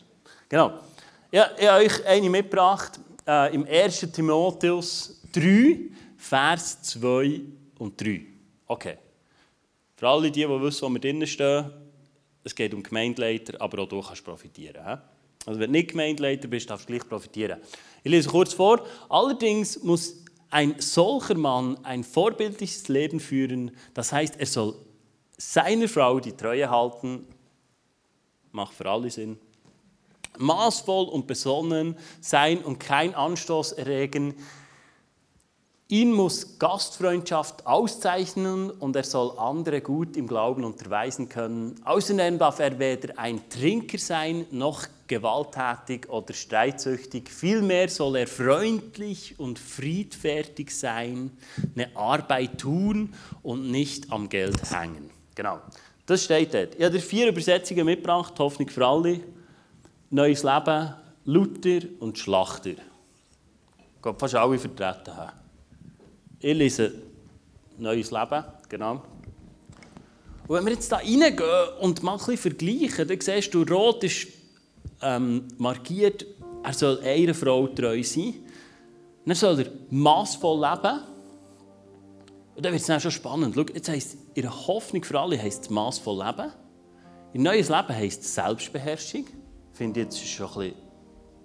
Genau. 0.49 0.79
Ja, 1.33 1.49
ich 1.57 1.67
habe 1.67 1.83
euch 1.83 2.05
eine 2.05 2.29
mitgebracht. 2.29 2.99
Äh, 3.25 3.55
Im 3.55 3.65
1. 3.65 4.01
Timotheus 4.11 5.19
3, 5.31 5.89
Vers 6.15 6.83
2 6.83 7.41
und 7.79 7.99
3. 7.99 8.21
Okay. 8.67 8.99
Für 9.95 10.09
alle 10.09 10.29
die, 10.29 10.41
die 10.41 10.47
wissen, 10.47 10.83
wo 10.83 10.89
wir 10.91 10.99
drinnen 10.99 11.25
stehen, 11.25 11.71
es 12.43 12.53
geht 12.53 12.71
um 12.75 12.83
Gemeindeleiter, 12.83 13.59
aber 13.59 13.81
auch 13.81 13.87
du 13.87 13.99
kannst 13.99 14.23
profitieren. 14.23 14.85
He? 14.85 14.95
Also 15.47 15.59
wenn 15.59 15.73
du 15.73 15.79
nicht 15.79 15.89
Gemeindeleiter 15.89 16.47
bist, 16.47 16.69
darfst 16.69 16.87
du 16.87 16.93
gleich 16.93 17.09
profitieren. 17.09 17.59
Ich 18.03 18.11
lese 18.11 18.29
kurz 18.29 18.53
vor. 18.53 18.85
Allerdings 19.09 19.81
muss 19.81 20.23
ein 20.51 20.75
solcher 20.77 21.33
Mann 21.33 21.83
ein 21.83 22.03
vorbildliches 22.03 22.89
Leben 22.89 23.19
führen. 23.19 23.71
Das 23.95 24.13
heißt, 24.13 24.39
er 24.39 24.45
soll 24.45 24.75
seiner 25.35 25.87
Frau 25.87 26.19
die 26.19 26.33
Treue 26.33 26.69
halten. 26.69 27.25
Macht 28.51 28.75
für 28.75 28.87
alle 28.87 29.09
Sinn. 29.09 29.39
Maßvoll 30.37 31.05
und 31.05 31.27
besonnen 31.27 31.97
sein 32.21 32.59
und 32.59 32.79
kein 32.79 33.15
Anstoß 33.15 33.73
erregen 33.73 34.35
Ihn 35.93 36.11
muss 36.11 36.57
Gastfreundschaft 36.57 37.67
auszeichnen 37.67 38.71
und 38.71 38.95
er 38.95 39.03
soll 39.03 39.37
andere 39.37 39.79
gut 39.79 40.17
im 40.17 40.27
Glauben 40.27 40.63
unterweisen 40.63 41.29
können. 41.29 41.75
Außerdem 41.83 42.39
darf 42.39 42.57
er 42.57 42.79
weder 42.79 43.19
ein 43.19 43.47
Trinker 43.47 43.99
sein, 43.99 44.47
noch 44.49 44.87
gewalttätig 45.05 46.09
oder 46.09 46.33
streitsüchtig. 46.33 47.29
Vielmehr 47.29 47.89
soll 47.89 48.15
er 48.15 48.25
freundlich 48.25 49.37
und 49.37 49.59
friedfertig 49.59 50.71
sein, 50.71 51.29
eine 51.75 51.95
Arbeit 51.95 52.57
tun 52.57 53.13
und 53.43 53.69
nicht 53.69 54.11
am 54.11 54.29
Geld 54.29 54.71
hängen. 54.71 55.11
Genau, 55.35 55.59
das 56.07 56.23
steht 56.23 56.55
dort. 56.55 56.73
Ich 56.75 56.83
habe 56.83 56.99
vier 56.99 57.27
Übersetzungen 57.27 57.85
mitgebracht, 57.85 58.33
Hoffnung 58.39 58.69
für 58.69 58.87
alle. 58.87 59.19
Neues 60.13 60.43
Leben, 60.43 60.93
Luther 61.25 61.87
und 61.99 62.19
Schlachter. 62.19 62.69
Ich 62.69 63.99
glaube, 63.99 64.19
fast 64.19 64.35
alle 64.35 64.59
vertreten 64.59 65.17
haben. 65.17 65.31
Ich 66.39 66.55
lese 66.55 66.93
Neues 67.79 68.11
Leben, 68.11 68.43
genau. 68.69 69.01
Und 70.47 70.55
wenn 70.55 70.65
wir 70.65 70.73
jetzt 70.73 70.91
da 70.91 70.97
reingehen 70.97 71.39
und 71.81 72.03
mal 72.03 72.11
ein 72.11 72.17
bisschen 72.19 72.37
vergleichen, 72.37 73.07
dann 73.07 73.19
siehst 73.19 73.51
du, 73.55 73.63
rot 73.63 74.03
ist 74.03 74.27
ähm, 75.01 75.47
markiert, 75.57 76.27
er 76.61 76.73
soll 76.73 76.99
einer 77.01 77.33
Frau 77.33 77.65
treu 77.69 78.03
sein. 78.03 78.35
Dann 79.25 79.35
soll 79.35 79.61
er 79.61 79.71
massvoll 79.89 80.61
leben. 80.61 80.99
Und 82.55 82.63
dann 82.63 82.71
wird 82.71 82.81
es 82.81 82.87
dann 82.87 83.01
schon 83.01 83.09
spannend. 83.09 83.55
Schau, 83.55 83.65
jetzt 83.73 83.89
heisst, 83.89 84.17
ihre 84.35 84.67
Hoffnung 84.67 85.03
für 85.03 85.19
alle 85.19 85.41
heisst 85.41 85.71
massvoll 85.71 86.23
leben. 86.23 86.51
Ihr 87.33 87.41
neues 87.41 87.69
Leben 87.69 87.89
heisst 87.89 88.31
Selbstbeherrschung. 88.31 89.25
Finde 89.73 89.99
ich 89.99 90.05
jetzt 90.05 90.27
schon 90.27 90.47
ein 90.47 90.73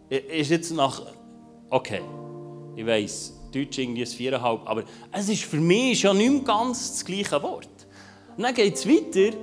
bisschen... 0.09 0.31
Ist 0.31 0.51
jetzt 0.51 0.71
nach... 0.73 1.03
Okay, 1.71 2.03
ich 2.77 2.87
weiss, 2.87 3.35
Deutsch 3.53 3.79
irgendwie 3.79 4.03
ein 4.03 4.07
Viereinhalb. 4.07 4.61
Aber 4.67 4.85
es 5.12 5.29
ist 5.29 5.45
für 5.45 5.59
mich 5.59 6.01
schon 6.01 6.19
nicht 6.19 6.31
mehr 6.31 6.43
ganz 6.43 6.93
das 6.93 7.05
gleiche 7.05 7.43
Wort. 7.43 7.69
Und 8.37 8.43
dann 8.45 8.55
geht 8.55 8.75
es 8.75 8.87
weiter. 8.87 9.37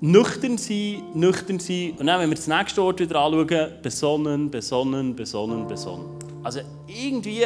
Nüchtern 0.00 0.58
sein, 0.58 1.02
nüchtern 1.14 1.58
sein. 1.58 1.94
Und 1.98 2.06
dann, 2.06 2.20
wenn 2.20 2.30
wir 2.30 2.36
das 2.36 2.46
nächste 2.46 2.82
Wort 2.82 3.00
wieder 3.00 3.20
anschauen, 3.20 3.82
besonnen, 3.82 4.50
besonnen, 4.50 5.14
besonnen, 5.14 5.66
besonnen. 5.66 6.06
Also 6.42 6.60
irgendwie 6.86 7.44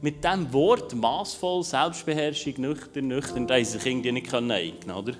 mit 0.00 0.22
diesem 0.22 0.52
Wort 0.52 0.94
maßvoll, 0.94 1.64
Selbstbeherrschung, 1.64 2.54
nüchtern, 2.58 3.08
nüchtern, 3.08 3.46
da 3.46 3.58
sie 3.58 3.64
sich 3.64 3.86
irgendwie 3.86 4.12
nicht 4.12 4.32
einigen 4.32 4.90
oder? 4.90 5.14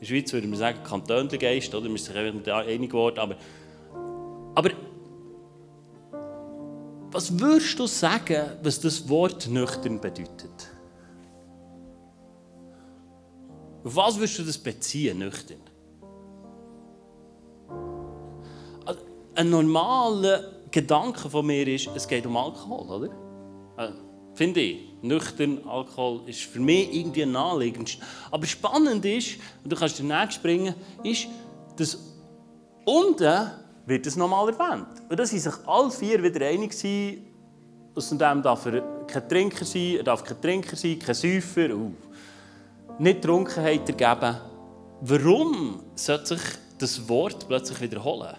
In 0.00 0.06
der 0.06 0.14
Schweiz 0.14 0.32
würde 0.32 0.46
man 0.46 0.58
sagen, 0.58 0.82
Kantönlegeist, 0.82 1.74
oder? 1.74 1.84
Man 1.84 1.96
ist 1.96 2.06
sich 2.06 2.16
einfach 2.16 2.34
mit 2.34 2.48
einig 2.48 2.90
geworden, 2.90 3.18
aber, 3.18 3.36
aber 4.54 4.70
was 7.10 7.38
würdest 7.38 7.78
du 7.78 7.86
sagen, 7.86 8.52
was 8.62 8.80
das 8.80 9.06
Wort 9.10 9.46
nüchtern 9.48 10.00
bedeutet? 10.00 10.70
Auf 13.84 13.94
was 13.96 14.16
würdest 14.16 14.38
du 14.38 14.44
das 14.44 14.56
beziehen, 14.56 15.18
nüchtern? 15.18 15.60
Also, 18.86 19.00
ein 19.34 19.50
normaler 19.50 20.62
Gedanke 20.70 21.28
von 21.28 21.44
mir 21.44 21.68
ist, 21.68 21.90
es 21.94 22.08
geht 22.08 22.24
um 22.24 22.38
Alkohol, 22.38 22.88
oder? 22.88 24.00
Finde 24.34 24.60
ich. 24.60 24.90
Nüchtern, 25.02 25.66
Alkohol 25.66 26.22
ist 26.26 26.42
für 26.42 26.60
mich 26.60 26.94
irgendwie 26.94 27.24
naheliegend. 27.24 27.98
Aber 28.30 28.46
spannend 28.46 29.04
ist, 29.04 29.36
und 29.64 29.72
du 29.72 29.76
kannst 29.76 29.98
danach 29.98 30.30
springen, 30.30 30.74
ist, 31.02 31.26
dass 31.76 31.98
unten 32.84 33.50
wird 33.86 34.06
es 34.06 34.16
nochmal 34.16 34.48
erwähnt. 34.48 34.88
Und 35.08 35.18
da 35.18 35.24
sind 35.24 35.40
sich 35.40 35.54
alle 35.66 35.90
vier 35.90 36.22
wieder 36.22 36.46
einig 36.46 36.72
gewesen, 36.72 37.26
außerdem 37.94 38.42
darf 38.42 38.66
er 38.66 38.82
kein 39.06 39.28
Trinker 39.28 39.64
sein, 39.64 39.96
er 39.96 40.04
darf 40.04 40.22
kein 40.22 40.40
Trinker 40.40 40.76
sein, 40.76 40.98
kein 40.98 41.14
Säufer, 41.14 41.74
uh. 41.74 41.92
nicht 42.98 43.22
Trunkenheit 43.22 43.88
ergeben. 43.88 44.36
Warum 45.00 45.82
sollte 45.94 46.36
sich 46.36 46.42
das 46.78 47.08
Wort 47.08 47.48
plötzlich 47.48 47.80
wiederholen? 47.80 48.36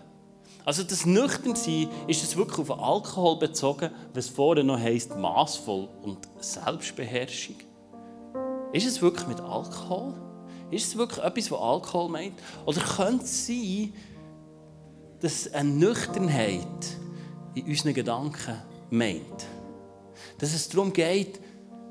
Also 0.64 0.84
das 0.84 1.06
Nüchternsein 1.06 1.90
ist 2.08 2.24
es 2.24 2.36
wirklich 2.38 2.60
auf 2.60 2.80
Alkohol 2.80 3.40
bezogen, 3.40 3.90
was 4.14 4.28
vorher 4.28 4.64
noch 4.64 4.80
heisst 4.80 5.16
maßvoll 5.16 5.90
und 6.04 6.20
Selbstbeherrschung. 6.40 7.56
Ist 8.74 8.86
es 8.86 9.02
wirklich 9.02 9.28
mit 9.28 9.42
Alkohol? 9.42 10.14
Ist 10.70 10.88
es 10.88 10.98
wirklich 10.98 11.24
etwas, 11.24 11.52
was 11.52 11.60
Alkohol 11.60 12.10
meint? 12.10 12.40
Oder 12.66 12.82
könnte 12.82 13.26
es 13.26 13.48
sein, 13.48 13.94
dass 15.20 15.52
eine 15.54 15.70
Nüchternheit 15.70 16.98
in 17.56 17.66
unseren 17.66 17.94
Gedanken 17.94 18.56
meint. 18.90 19.46
Dass 20.38 20.54
es 20.54 20.70
darum 20.70 20.92
geht, 20.92 21.40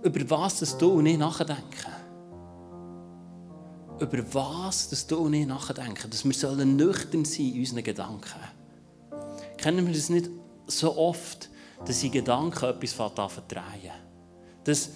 über 0.03 0.31
was 0.31 0.61
das 0.61 0.77
du 0.77 0.93
und 0.93 1.07
ich 1.07 1.19
nachdenken. 1.19 1.93
Über 4.01 4.35
was 4.35 4.89
das 4.89 5.07
du 5.07 5.19
und 5.19 5.35
ich 5.35 5.47
nachdenken. 5.47 6.11
Dass 6.11 6.25
wir 6.25 6.65
nüchtern 6.65 7.25
sein 7.25 7.53
in 7.53 7.61
unseren 7.61 7.83
Gedanken. 7.83 8.60
Kennen 9.61 9.87
wir 9.87 9.95
das 9.95 10.09
nicht 10.09 10.31
so 10.67 10.97
oft, 10.97 11.49
dass 11.85 12.03
in 12.03 12.13
Gedanken 12.13 12.65
etwas 12.65 12.93
verdrehen 12.93 13.93
Dass 14.65 14.91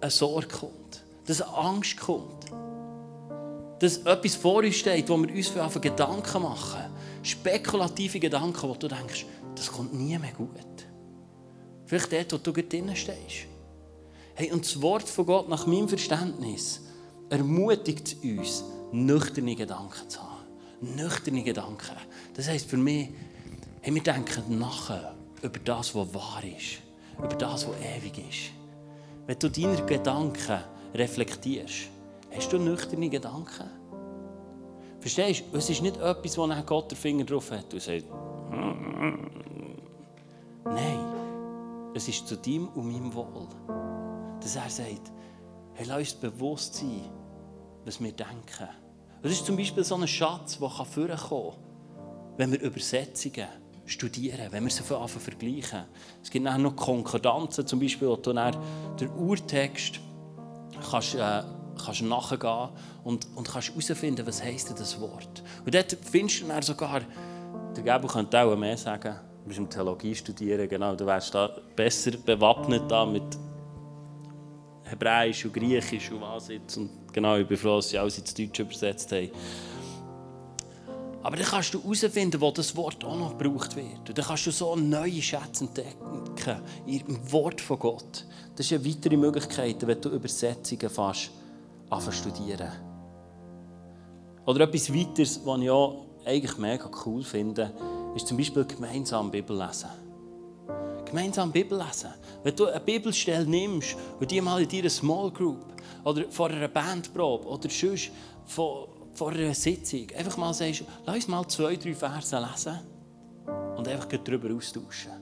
eine 0.00 0.10
Sorge 0.10 0.48
kommt. 0.48 1.04
Dass 1.26 1.40
Angst 1.40 1.98
kommt 1.98 2.50
dass 3.84 3.98
etwas 3.98 4.34
vor 4.36 4.62
uns 4.62 4.76
steht, 4.76 5.08
wo 5.08 5.16
wir 5.18 5.34
uns 5.34 5.48
für 5.48 5.80
Gedanken 5.80 6.42
machen. 6.42 6.80
Spekulative 7.22 8.18
Gedanken, 8.18 8.68
wo 8.68 8.74
du 8.74 8.88
denkst, 8.88 9.26
das 9.54 9.70
kommt 9.70 9.92
nie 9.92 10.18
mehr 10.18 10.32
gut. 10.32 10.48
Vielleicht 11.84 12.12
dort, 12.12 12.32
wo 12.32 12.52
du 12.52 12.62
drinnen 12.62 12.96
stehst. 12.96 13.46
Hey, 14.34 14.50
und 14.52 14.64
das 14.64 14.80
Wort 14.80 15.08
von 15.08 15.26
Gott, 15.26 15.48
nach 15.48 15.66
meinem 15.66 15.88
Verständnis, 15.88 16.80
ermutigt 17.28 18.16
uns, 18.22 18.64
nüchterne 18.92 19.54
Gedanken 19.54 20.08
zu 20.08 20.20
haben. 20.20 20.33
Nüchterne 20.84 21.42
Gedanken. 21.42 21.96
Das 22.34 22.48
heisst 22.48 22.68
für 22.68 22.76
mich, 22.76 23.10
hey, 23.80 23.94
wir 23.94 24.02
denken 24.02 24.58
nachher 24.58 25.14
über 25.42 25.58
das, 25.58 25.94
was 25.94 26.14
wahr 26.14 26.42
ist. 26.44 26.82
Über 27.18 27.36
das, 27.36 27.66
was 27.66 27.74
ewig 27.76 28.18
ist. 28.18 28.50
Wenn 29.26 29.38
du 29.38 29.48
deine 29.48 29.84
Gedanken 29.86 30.60
reflektierst, 30.94 31.88
hast 32.34 32.52
du 32.52 32.58
nüchterne 32.58 33.08
Gedanken. 33.08 33.70
Verstehst 35.00 35.44
du? 35.50 35.58
Es 35.58 35.70
ist 35.70 35.82
nicht 35.82 35.96
etwas, 35.96 36.38
wo 36.38 36.48
Gott 36.66 36.90
den 36.90 36.96
Finger 36.96 37.24
drauf 37.24 37.50
hat 37.50 37.72
und 37.72 37.82
sagt, 37.82 38.04
nein, 40.64 40.98
es 41.94 42.08
ist 42.08 42.26
zu 42.26 42.36
deinem 42.36 42.68
und 42.68 42.90
meinem 42.90 43.14
Wohl. 43.14 43.46
Dass 44.40 44.56
er 44.56 44.68
sagt, 44.68 45.12
hey, 45.74 45.86
lass 45.86 45.98
uns 45.98 46.14
bewusst 46.14 46.74
sein, 46.74 47.08
was 47.84 48.02
wir 48.02 48.12
denken. 48.12 48.68
Das 49.24 49.32
ist 49.32 49.46
zum 49.46 49.56
Beispiel 49.56 49.82
so 49.82 49.94
ein 49.94 50.06
Schatz, 50.06 50.58
der 50.58 50.68
vorkommen 50.68 51.16
kann, 51.16 51.54
wenn 52.36 52.52
wir 52.52 52.60
Übersetzungen 52.60 53.46
studieren, 53.86 54.48
wenn 54.50 54.64
wir 54.64 54.70
sie 54.70 54.82
anfangen 54.82 55.08
vergleichen. 55.08 55.84
Es 56.22 56.30
gibt 56.30 56.44
nachher 56.44 56.58
noch 56.58 56.76
Konkordanzen, 56.76 57.66
zum 57.66 57.80
Beispiel, 57.80 58.06
wo 58.06 58.16
du 58.16 58.34
dann 58.34 58.54
den 59.00 59.08
Urtext 59.12 59.98
kannst, 60.90 61.14
äh, 61.14 61.42
kannst 61.82 62.02
nachgehen 62.02 62.68
und, 63.02 63.26
und 63.34 63.48
kannst 63.48 63.70
herausfinden, 63.70 64.26
was 64.26 64.44
heisst 64.44 64.78
das 64.78 65.00
Wort. 65.00 65.42
Und 65.64 65.74
dort 65.74 65.96
findest 66.02 66.42
du 66.42 66.48
dann 66.48 66.60
sogar, 66.60 67.00
der 67.74 67.82
Gebel 67.82 68.10
könnte 68.10 68.38
auch 68.38 68.54
mehr 68.54 68.76
sagen, 68.76 69.14
du 69.42 69.48
bist 69.48 69.58
im 69.58 69.70
Theologie 69.70 70.14
studieren, 70.14 70.68
genau, 70.68 70.94
du 70.94 71.06
wärst 71.06 71.34
da 71.34 71.50
besser 71.74 72.10
bewappnet 72.10 72.90
da 72.90 73.06
mit 73.06 73.38
Hebräisch 74.82 75.46
und 75.46 75.54
Griechisch 75.54 76.10
und 76.10 76.20
was 76.20 76.48
jetzt. 76.48 76.78
Genau, 77.14 77.36
ich 77.36 77.46
bin 77.46 77.56
froh, 77.56 77.76
dass 77.76 77.88
sie 77.88 77.98
alles 77.98 78.18
ins 78.18 78.34
Deutsche 78.34 78.62
übersetzt 78.62 79.10
haben. 79.12 79.30
Aber 81.22 81.36
dann 81.36 81.46
kannst 81.46 81.72
du 81.72 81.82
herausfinden, 81.82 82.38
wo 82.38 82.50
das 82.50 82.76
Wort 82.76 83.02
auch 83.02 83.16
noch 83.16 83.38
gebraucht 83.38 83.74
wird. 83.76 84.06
Und 84.06 84.18
dann 84.18 84.26
kannst 84.26 84.46
du 84.46 84.50
so 84.50 84.76
neue 84.76 85.22
Schätze 85.22 85.64
entdecken 85.64 86.60
im 86.86 87.32
Wort 87.32 87.62
von 87.62 87.78
Gott. 87.78 88.26
Das 88.54 88.66
ist 88.66 88.72
eine 88.74 88.84
weitere 88.84 89.16
Möglichkeit, 89.16 89.86
wenn 89.86 90.00
du 90.02 90.10
Übersetzungen 90.10 90.90
fast 90.90 91.30
anfangen 91.88 92.12
studieren. 92.12 92.70
Oder 94.44 94.64
etwas 94.64 94.92
weiteres, 94.92 95.40
was 95.46 95.60
ich 95.60 95.70
auch 95.70 96.04
eigentlich 96.26 96.58
mega 96.58 96.90
cool 97.06 97.22
finde, 97.22 97.72
ist 98.14 98.26
zum 98.26 98.36
Beispiel 98.36 98.66
gemeinsam 98.66 99.30
Bibel 99.30 99.56
lesen. 99.56 100.03
Gemeinsam 101.04 101.52
Bibel 101.52 101.78
lesen. 101.78 102.10
Wenn 102.42 102.56
du 102.56 102.66
eine 102.66 102.80
Bibelstelle 102.80 103.46
nimmst 103.46 103.96
und 104.18 104.30
die 104.30 104.40
mal 104.40 104.62
in 104.62 104.68
deiner 104.68 104.90
Small 104.90 105.30
Group 105.30 105.64
oder 106.04 106.24
vor 106.30 106.50
einer 106.50 106.68
Bandprobe 106.68 107.46
oder 107.46 107.68
sonst 107.70 108.10
von 108.46 108.88
vor 109.14 109.30
einer 109.30 109.54
Sitzung 109.54 110.06
einfach 110.16 110.36
mal 110.36 110.52
sagst, 110.52 110.84
lass 111.06 111.14
uns 111.14 111.28
mal 111.28 111.46
zwei, 111.46 111.76
drei 111.76 111.94
Verse 111.94 112.36
lesen 112.36 112.80
und 113.76 113.88
einfach 113.88 114.06
darüber 114.06 114.54
austauschen. 114.54 115.12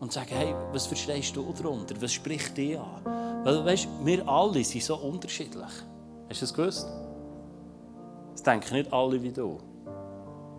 Und 0.00 0.12
sagen, 0.12 0.34
hey, 0.34 0.54
was 0.72 0.86
verstehst 0.86 1.34
du 1.36 1.52
darunter? 1.52 1.94
Was 2.00 2.12
spricht 2.12 2.56
dich 2.56 2.78
an? 2.78 3.04
Weil, 3.44 3.64
weißt, 3.64 3.88
wir 4.02 4.28
alle 4.28 4.62
sind 4.64 4.82
so 4.82 4.96
unterschiedlich. 4.96 5.62
Hast 6.28 6.40
du 6.40 6.46
das 6.46 6.54
gewusst? 6.54 6.88
Das 8.32 8.42
denken 8.42 8.74
nicht 8.74 8.92
alle 8.92 9.22
wie 9.22 9.32
du. 9.32 9.58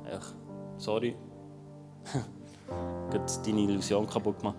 Ach, 0.09 0.33
sorry. 0.77 1.15
Deine 3.45 3.61
Illusion 3.61 4.07
kaputt 4.07 4.39
gemacht. 4.39 4.57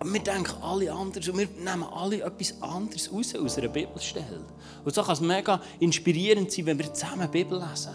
Aber 0.00 0.12
wir 0.12 0.20
denken 0.20 0.62
alle 0.62 0.92
anders 0.92 1.28
und 1.28 1.38
wir 1.38 1.46
nehmen 1.46 1.84
alle 1.84 2.22
etwas 2.22 2.60
anderes 2.60 3.10
raus 3.12 3.34
aus 3.36 3.56
einer 3.56 3.68
Bibelstelle. 3.68 4.44
Und 4.84 4.94
so 4.94 5.02
kann 5.02 5.14
es 5.14 5.20
mega 5.20 5.60
inspirierend 5.80 6.52
sein, 6.52 6.66
wenn 6.66 6.78
wir 6.78 6.92
zusammen 6.92 7.30
Bibel 7.30 7.58
lesen. 7.58 7.94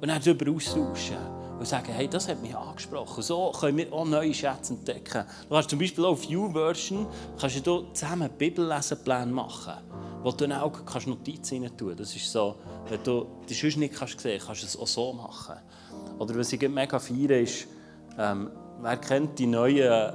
Und 0.00 0.08
dann 0.08 0.22
darüber 0.22 0.52
austauschen. 0.52 1.16
Und 1.58 1.66
sagen, 1.66 1.92
hey, 1.92 2.08
das 2.08 2.26
hat 2.26 2.40
mich 2.40 2.56
angesprochen. 2.56 3.22
So 3.22 3.52
können 3.52 3.76
wir 3.76 3.92
auch 3.92 4.06
neue 4.06 4.32
Schätze 4.32 4.72
entdecken. 4.72 5.24
Du 5.42 5.54
kannst 5.54 5.68
zum 5.68 5.78
Beispiel 5.78 6.04
auf 6.06 6.24
YouVersion 6.24 7.06
kannst 7.38 7.66
du 7.66 7.82
zusammen 7.92 8.30
Bibellesenpläne 8.30 9.30
machen, 9.30 9.74
wo 10.22 10.30
du 10.30 10.46
dann 10.46 10.52
auch 10.52 10.86
kannst 10.86 11.06
Notizen 11.06 11.62
rein 11.62 11.76
tun 11.76 11.94
Das 11.98 12.16
ist 12.16 12.32
so, 12.32 12.56
wenn 12.88 13.02
du 13.02 13.26
das 13.46 13.58
sonst 13.58 13.76
nicht 13.76 13.92
kannst 13.92 14.20
sehen 14.20 14.40
kannst, 14.42 14.62
du 14.62 14.66
es 14.66 14.78
auch 14.78 14.86
so 14.86 15.12
machen. 15.12 15.56
Oder 16.20 16.36
was 16.36 16.52
ich 16.52 16.68
mega 16.68 16.98
feiere, 16.98 17.40
ist, 17.40 17.66
ähm, 18.18 18.50
wer 18.80 18.96
kennt 18.98 19.38
die 19.38 19.46
neuen, 19.46 20.12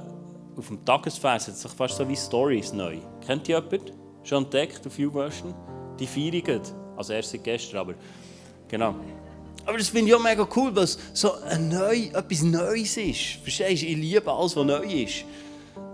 auf 0.56 0.68
dem 0.68 0.82
Tagesvers, 0.84 1.48
jetzt 1.48 1.66
fast 1.68 1.96
so 1.96 2.08
wie 2.08 2.16
Stories 2.16 2.72
neu. 2.72 2.96
Kennt 3.26 3.48
ihr 3.48 3.56
jemanden? 3.56 4.06
schon 4.26 4.44
entdeckt 4.44 4.86
auf 4.86 4.98
YouVersion. 4.98 5.54
Die 5.98 6.06
feiern 6.06 6.60
Also 6.96 7.12
erst 7.12 7.30
seit 7.30 7.44
gestern, 7.44 7.78
aber 7.78 7.94
genau. 8.68 8.94
Aber 9.64 9.78
das 9.78 9.88
finde 9.88 10.08
ich 10.08 10.14
auch 10.14 10.22
mega 10.22 10.46
cool, 10.54 10.74
weil 10.74 10.84
es 10.84 10.98
so 11.12 11.32
ein 11.42 11.68
neu, 11.68 12.10
etwas 12.12 12.42
Neues 12.42 12.96
ist. 12.96 13.42
Verstehst 13.42 13.82
du? 13.82 13.86
Ich 13.86 13.96
liebe 13.96 14.30
alles, 14.30 14.56
was 14.56 14.64
neu 14.64 14.82
ist. 14.82 15.24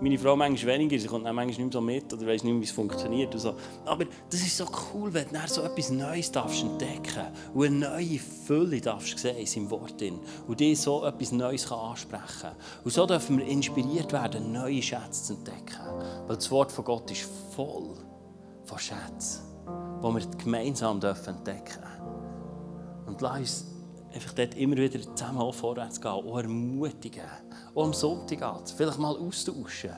Meine 0.01 0.17
Frau 0.17 0.35
manchmal 0.35 0.75
weniger, 0.75 0.97
sie 0.99 1.07
kommt 1.07 1.23
manchmal 1.23 1.45
nicht 1.45 1.59
mehr 1.59 1.71
so 1.71 1.81
mit 1.81 2.11
oder 2.13 2.25
weiß 2.25 2.43
nicht 2.43 2.51
mehr, 2.51 2.61
wie 2.61 2.65
es 2.65 2.71
funktioniert. 2.71 3.39
So. 3.39 3.55
Aber 3.85 4.05
das 4.29 4.41
ist 4.41 4.57
so 4.57 4.65
cool, 4.93 5.13
wenn 5.13 5.27
du 5.29 5.39
so 5.47 5.61
etwas 5.61 5.89
Neues 5.89 6.31
darfst 6.31 6.63
entdecken 6.63 7.27
und 7.53 7.65
eine 7.65 7.89
neue 7.89 8.19
Fülle 8.19 8.81
darfst 8.81 9.17
sehen 9.19 9.37
in 9.37 9.45
seinem 9.45 9.69
Wort. 9.69 9.99
Drin. 9.99 10.19
Und 10.47 10.59
dir 10.59 10.75
so 10.75 11.05
etwas 11.05 11.31
Neues 11.31 11.67
kann 11.67 11.79
ansprechen. 11.79 12.51
Und 12.83 12.91
so 12.91 13.05
dürfen 13.05 13.37
wir 13.37 13.45
inspiriert 13.45 14.11
werden, 14.11 14.51
neue 14.51 14.81
Schätze 14.81 15.23
zu 15.23 15.33
entdecken. 15.33 15.79
Weil 16.27 16.35
das 16.35 16.49
Wort 16.51 16.71
von 16.71 16.85
Gott 16.85 17.11
ist 17.11 17.29
voll 17.55 17.95
von 18.65 18.79
Schätzen, 18.79 19.41
die 19.99 20.07
wir 20.07 20.37
gemeinsam 20.37 20.99
entdecken 21.01 21.43
dürfen. 21.43 21.93
Und 23.05 23.21
lass 23.21 23.39
uns 23.39 23.72
einfach 24.13 24.33
dort 24.33 24.55
immer 24.55 24.77
wieder 24.77 24.99
zusammen 25.15 25.53
vorwärts 25.53 25.99
gehen, 25.99 26.11
auch 26.11 26.37
ermutigen, 26.37 27.23
auch 27.73 27.85
am 27.85 27.93
Sonntag 27.93 28.61
vielleicht 28.75 28.99
mal 28.99 29.15
austauschen. 29.17 29.91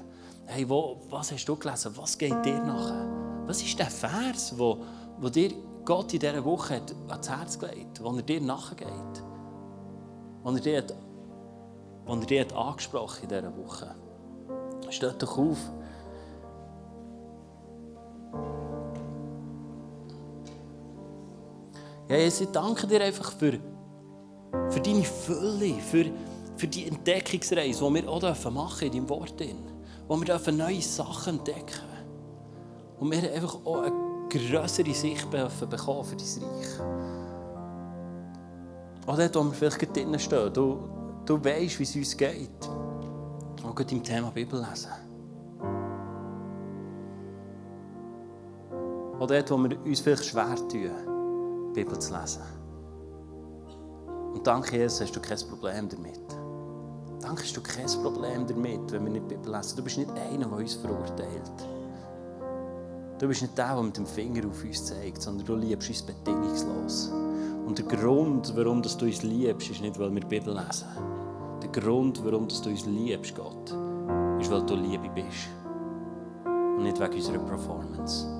Hey, 0.45 0.67
wo, 0.69 1.01
was 1.09 1.31
hast 1.31 1.45
du 1.45 1.55
gelesen? 1.55 1.91
Was 1.95 2.17
geht 2.17 2.45
dir 2.45 2.59
nachher? 2.59 3.09
Was 3.45 3.61
ist 3.61 3.77
der 3.77 3.87
Vers, 3.87 4.53
wo, 4.57 4.77
wo 5.19 5.29
dir 5.29 5.51
Gott 5.83 6.13
in 6.13 6.19
dieser 6.19 6.43
Woche 6.43 6.75
hat 6.75 6.95
ans 7.07 7.29
Herz 7.29 7.59
gelegt 7.59 8.01
wo 8.03 8.15
er 8.15 8.21
dir 8.21 8.41
nachgeht? 8.41 8.87
Wo 10.43 10.51
er 10.51 10.59
dir, 10.59 10.77
hat, 10.77 10.93
wo 12.05 12.13
er 12.13 12.25
dir 12.25 12.41
hat 12.41 12.53
angesprochen 12.53 13.23
in 13.23 13.29
dieser 13.29 13.57
Woche? 13.57 13.95
Steht 14.89 15.21
doch 15.21 15.37
auf. 15.37 15.57
Ja, 22.07 22.17
Jesus, 22.17 22.41
ich 22.41 22.49
danke 22.49 22.85
dir 22.85 23.01
einfach 23.01 23.31
für, 23.31 23.59
für 24.69 24.79
deine 24.81 25.03
Fülle, 25.03 25.79
für, 25.79 26.05
für 26.57 26.67
die 26.67 26.87
Entdeckungsreise, 26.87 27.85
die 27.85 27.93
wir 27.93 28.09
auch 28.09 28.51
machen 28.51 28.87
in 28.87 28.91
deinem 28.91 29.09
Wort. 29.09 29.35
Wo 30.07 30.21
wir 30.21 30.51
neue 30.51 30.81
Sachen 30.81 31.37
entdecken 31.37 31.81
Und 32.99 33.11
wir 33.11 33.33
einfach 33.33 33.57
auch 33.65 33.81
eine 33.83 33.93
größere 34.29 34.93
Sicht 34.93 35.29
bekommen 35.31 35.49
für 35.49 35.67
dein 35.67 35.79
Reich. 35.79 36.79
Auch 39.07 39.17
dort, 39.17 39.35
wo 39.35 39.43
wir 39.43 39.53
vielleicht 39.53 39.95
drinnen 39.95 40.19
stehen, 40.19 40.51
du, 40.53 40.79
du 41.25 41.43
weißt, 41.43 41.79
wie 41.79 41.83
es 41.83 41.95
uns 41.95 42.17
geht. 42.17 42.69
Auch 43.63 43.79
im 43.79 44.03
Thema 44.03 44.31
Bibel 44.31 44.59
lesen. 44.59 44.91
Auch 49.19 49.27
dort, 49.27 49.51
wo 49.51 49.57
wir 49.57 49.85
uns 49.85 49.99
vielleicht 49.99 50.25
schwer 50.25 50.55
tun. 50.55 51.71
Bibel 51.73 51.97
zu 51.99 52.13
lesen. 52.13 52.64
Und 54.35 54.45
danke, 54.45 54.77
Jesus, 54.77 54.99
hast 54.99 55.15
du 55.15 55.21
kein 55.21 55.37
Problem 55.49 55.87
damit. 55.87 56.19
Danke, 57.21 57.43
hast 57.43 57.55
du 57.55 57.61
kein 57.61 57.87
Problem 58.03 58.45
damit, 58.45 58.91
wenn 58.91 59.05
wir 59.05 59.11
nicht 59.13 59.29
Bibel 59.29 59.49
lesen. 59.49 59.77
Du 59.77 59.83
bist 59.83 59.97
nicht 59.97 60.11
einer, 60.11 60.45
der 60.45 60.57
uns 60.57 60.73
verurteilt. 60.73 61.51
Du 63.17 63.29
bist 63.29 63.43
nicht 63.43 63.57
der, 63.57 63.73
der 63.73 63.81
mit 63.81 63.95
dem 63.95 64.05
Finger 64.05 64.45
auf 64.45 64.61
uns 64.61 64.87
zeigt, 64.87 65.21
sondern 65.21 65.45
du 65.45 65.55
liebst 65.55 65.87
uns 65.87 66.01
bedingungslos. 66.01 67.11
Und 67.65 67.77
der 67.77 67.85
Grund, 67.85 68.53
warum 68.57 68.81
du 68.81 68.89
uns 68.89 69.23
liebst, 69.23 69.69
ist 69.69 69.81
nicht, 69.81 69.97
weil 69.97 70.13
wir 70.13 70.25
Bibel 70.25 70.53
lesen. 70.53 70.87
Der 71.63 71.69
Grund, 71.69 72.21
warum 72.25 72.45
du 72.49 72.69
uns 72.69 72.85
liebst, 72.85 73.33
Gott, 73.35 73.73
ist, 74.41 74.51
weil 74.51 74.65
du 74.65 74.75
Liebe 74.75 75.09
bist. 75.15 75.47
Und 76.43 76.83
nicht 76.83 76.99
wegen 76.99 77.13
unserer 77.13 77.39
Performance. 77.39 78.34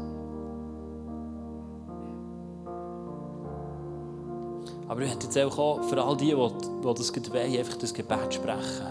Aber 4.88 5.02
ich 5.02 5.12
hätte 5.12 5.26
jetzt 5.26 5.38
auch 5.38 5.82
für 5.84 6.04
all 6.04 6.17
die, 6.17 6.28
die, 6.28 6.34
das 6.34 7.32
wollen, 7.34 7.58
einfach 7.58 7.78
das 7.78 7.93
Gebet 7.93 8.34
sprechen. 8.34 8.88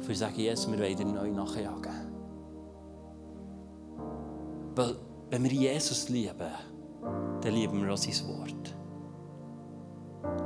Für 0.00 0.14
sagen, 0.14 0.34
Jesus, 0.36 0.70
wir 0.70 0.78
wollen 0.78 0.96
dir 0.96 1.04
neu 1.04 1.30
nachjagen. 1.30 1.92
Weil, 4.74 4.96
wenn 5.30 5.44
wir 5.44 5.52
Jesus 5.52 6.08
lieben, 6.08 6.50
dann 7.40 7.54
lieben 7.54 7.82
wir 7.82 7.92
auch 7.92 7.96
sein 7.96 8.28
Wort. 8.28 8.76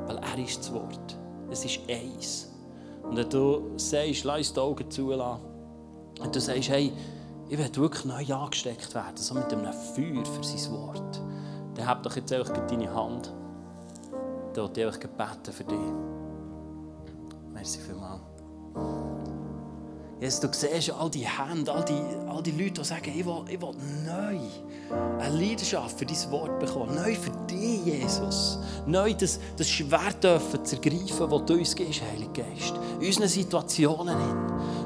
Weil 0.06 0.18
er 0.18 0.38
ist 0.38 0.58
das 0.58 0.72
Wort. 0.72 1.18
Es 1.50 1.64
ist 1.64 1.80
eins. 1.88 2.50
Und 3.02 3.16
wenn 3.16 3.28
du 3.28 3.70
sagst, 3.76 4.24
lass 4.24 4.52
die 4.52 4.60
Augen 4.60 4.90
zulassen, 4.90 5.40
und 6.20 6.34
du 6.34 6.40
sagst, 6.40 6.68
hey, 6.68 6.92
ich 7.48 7.58
will 7.58 7.76
wirklich 7.76 8.04
neu 8.04 8.34
angesteckt 8.34 8.94
werden, 8.94 9.16
so 9.16 9.34
mit 9.34 9.52
einem 9.52 9.72
Feuer 9.72 10.24
für 10.24 10.44
sein 10.44 10.72
Wort 10.72 11.20
dann 11.74 11.86
hab 11.86 12.02
doch 12.02 12.16
jetzt 12.16 12.32
einfach 12.32 12.66
deine 12.66 12.92
Hand. 12.94 13.32
Dann 14.54 14.64
will 14.76 14.78
ich 14.78 14.86
einfach 14.86 15.00
beten 15.00 15.52
für 15.52 15.64
dich. 15.64 15.78
Merci 17.52 17.80
vielmals. 17.80 18.20
Jesus, 20.20 20.40
du 20.40 20.48
siehst 20.52 20.90
all 20.90 21.10
die 21.10 21.26
Hände, 21.26 21.70
all 21.72 21.84
die, 21.84 22.00
all 22.28 22.42
die 22.42 22.52
Leute, 22.52 22.80
die 22.80 22.84
sagen, 22.84 23.12
ich 23.14 23.26
will, 23.26 23.44
ich 23.48 23.60
will 23.60 23.72
neu 24.06 24.38
eine 25.18 25.36
Leidenschaft 25.36 25.98
für 25.98 26.06
dein 26.06 26.30
Wort 26.30 26.58
bekommen. 26.60 26.94
Neu 26.94 27.14
für 27.14 27.30
dich, 27.46 27.84
Jesus. 27.84 28.58
Neu 28.86 29.12
das, 29.12 29.40
das 29.56 29.68
Schwert 29.68 30.22
dürfen 30.22 30.64
zu 30.64 30.76
das 30.76 31.46
du 31.46 31.54
uns 31.54 31.74
gibst, 31.74 32.00
Heiliger 32.02 32.42
Geist. 32.42 32.74
In 33.00 33.06
unseren 33.06 33.28
Situationen. 33.28 34.16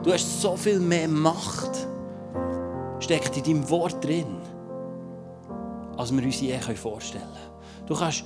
Du 0.02 0.12
hast 0.12 0.40
so 0.40 0.57
viel 0.57 0.81
mehr 0.81 1.09
Macht. 1.09 1.87
Steckt 3.00 3.37
in 3.37 3.44
deinem 3.44 3.70
Wort 3.70 4.02
drin, 4.04 4.38
als 5.96 6.11
wir 6.11 6.22
uns 6.22 6.40
je 6.40 6.59
vorstellen 6.59 7.22
können. 7.22 7.87
Du 7.87 7.94
kannst 7.94 8.24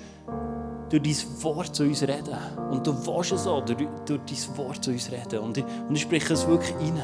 durch 0.92 1.02
dein 1.02 1.42
Wort 1.42 1.74
zu 1.74 1.84
uns 1.84 2.02
reden. 2.02 2.36
Und 2.70 2.86
du 2.86 2.94
willst 3.06 3.32
es 3.32 3.46
auch 3.46 3.64
durch, 3.64 3.88
durch 4.04 4.20
dein 4.26 4.56
Wort 4.58 4.84
zu 4.84 4.90
uns 4.90 5.10
reden. 5.10 5.38
Und 5.38 5.56
ich, 5.56 5.64
und 5.88 5.96
ich 5.96 6.02
spreche 6.02 6.34
es 6.34 6.46
wirklich 6.46 6.76
rein. 6.76 7.02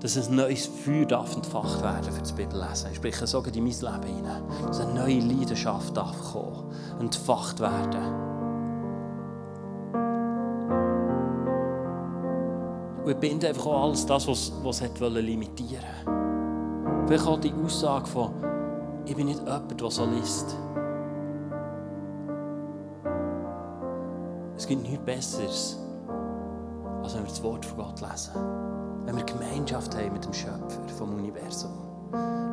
Dass 0.00 0.16
ein 0.16 0.36
neues 0.36 0.66
Feuer 0.66 1.06
darf 1.06 1.34
entfacht 1.34 1.82
werden 1.82 2.12
für 2.12 2.20
das 2.20 2.32
Bibellesen. 2.32 2.90
Ich 2.90 2.96
spreche 2.96 3.26
sogar 3.26 3.52
in 3.54 3.64
mein 3.64 3.72
Leben 3.72 4.16
hinein. 4.16 4.42
Dass 4.66 4.80
eine 4.80 4.94
neue 4.94 5.18
Leidenschaft 5.18 5.96
darf 5.96 6.16
kommen, 6.32 6.70
entfacht 7.00 7.58
werden. 7.58 8.26
Und 13.04 13.10
ich 13.10 13.18
binde 13.18 13.48
einfach 13.48 13.66
auch 13.66 13.84
alles 13.84 14.06
das, 14.06 14.28
was, 14.28 14.52
was 14.62 14.82
limitieren 15.00 15.84
wollte. 16.04 17.06
Vielleicht 17.06 17.26
auch 17.26 17.40
die 17.40 17.52
Aussage 17.64 18.06
von 18.06 18.55
ich 19.06 19.16
bin 19.16 19.26
nicht 19.26 19.40
jemand, 19.40 19.80
der 19.80 19.90
so 19.90 20.04
liest. 20.04 20.56
Es 24.56 24.66
gibt 24.66 24.82
nichts 24.82 25.04
Besseres, 25.04 25.78
als 27.02 27.14
wenn 27.14 27.22
wir 27.22 27.28
das 27.28 27.42
Wort 27.42 27.64
von 27.64 27.78
Gott 27.78 28.00
lesen. 28.00 28.32
Wenn 29.04 29.16
wir 29.16 29.24
Gemeinschaft 29.24 29.94
haben 29.96 30.12
mit 30.12 30.24
dem 30.24 30.32
Schöpfer 30.32 30.88
vom 30.98 31.14
Universum. 31.14 31.70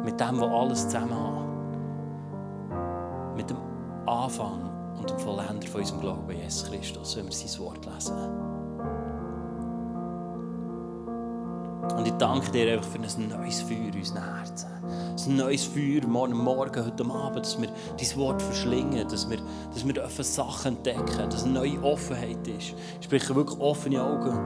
Mit 0.05 0.19
dem, 0.19 0.37
der 0.37 0.49
alles 0.49 0.87
zusammen 0.87 1.15
hat. 2.69 3.35
Mit 3.35 3.49
dem 3.49 3.57
Anfang 4.05 4.69
und 4.99 5.09
dem 5.09 5.17
Vollender 5.17 5.67
von 5.67 5.81
unserem 5.81 6.01
Glauben, 6.01 6.29
Jesus 6.29 6.69
Christus, 6.69 7.17
wenn 7.17 7.25
wir 7.25 7.31
sein 7.31 7.65
Wort 7.65 7.83
lesen. 7.85 8.52
Und 11.91 12.07
ich 12.07 12.13
danke 12.13 12.49
dir 12.51 12.73
einfach 12.73 12.87
für 12.87 12.99
ein 12.99 13.29
neues 13.29 13.61
Feuer 13.61 13.77
in 13.77 13.93
unseren 13.93 14.35
Herzen. 14.35 14.69
Ein 15.27 15.35
neues 15.35 15.65
Feuer 15.65 16.05
morgen 16.07 16.37
Morgen, 16.37 16.85
heute 16.85 17.05
Abend, 17.05 17.45
dass 17.45 17.61
wir 17.61 17.67
dein 17.67 18.17
Wort 18.17 18.41
verschlingen, 18.41 19.07
dass 19.07 19.29
wir, 19.29 19.37
dass 19.73 19.85
wir 19.85 20.23
Sachen 20.23 20.77
entdecken, 20.77 21.29
dass 21.29 21.43
eine 21.43 21.53
neue 21.53 21.83
Offenheit 21.83 22.47
ist. 22.47 22.73
Ich 22.99 23.05
spreche 23.05 23.35
wirklich 23.35 23.59
offene 23.59 24.01
Augen 24.01 24.39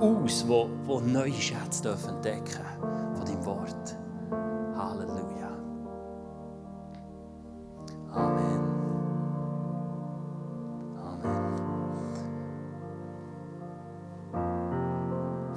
aus, 0.00 0.44
wo, 0.48 0.68
wo 0.84 1.00
neue 1.00 1.32
Schätze 1.32 1.82
dürfen 1.82 2.16
entdecken 2.16 2.64
von 2.80 2.97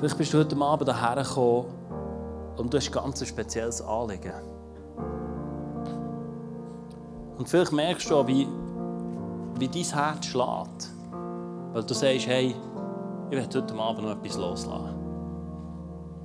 Vielleicht 0.01 0.17
bist 0.17 0.33
du 0.33 0.39
heute 0.39 0.57
Abend 0.59 0.91
hierher 0.91 1.23
gekommen 1.23 1.65
und 2.57 2.73
du 2.73 2.77
hast 2.77 2.87
ein 2.87 2.91
ganz 2.91 3.23
spezielles 3.23 3.83
Anliegen. 3.83 4.33
Und 7.37 7.47
vielleicht 7.47 7.71
merkst 7.71 8.09
du 8.09 8.15
auch, 8.15 8.25
wie, 8.25 8.47
wie 9.59 9.67
dein 9.67 9.83
Herz 9.83 10.25
schlägt. 10.25 10.89
Weil 11.73 11.83
du 11.83 11.93
sagst, 11.93 12.25
hey, 12.25 12.55
ich 13.29 13.37
werde 13.37 13.61
heute 13.61 13.75
Abend 13.75 14.03
noch 14.03 14.13
etwas 14.13 14.37
loslassen. 14.37 14.95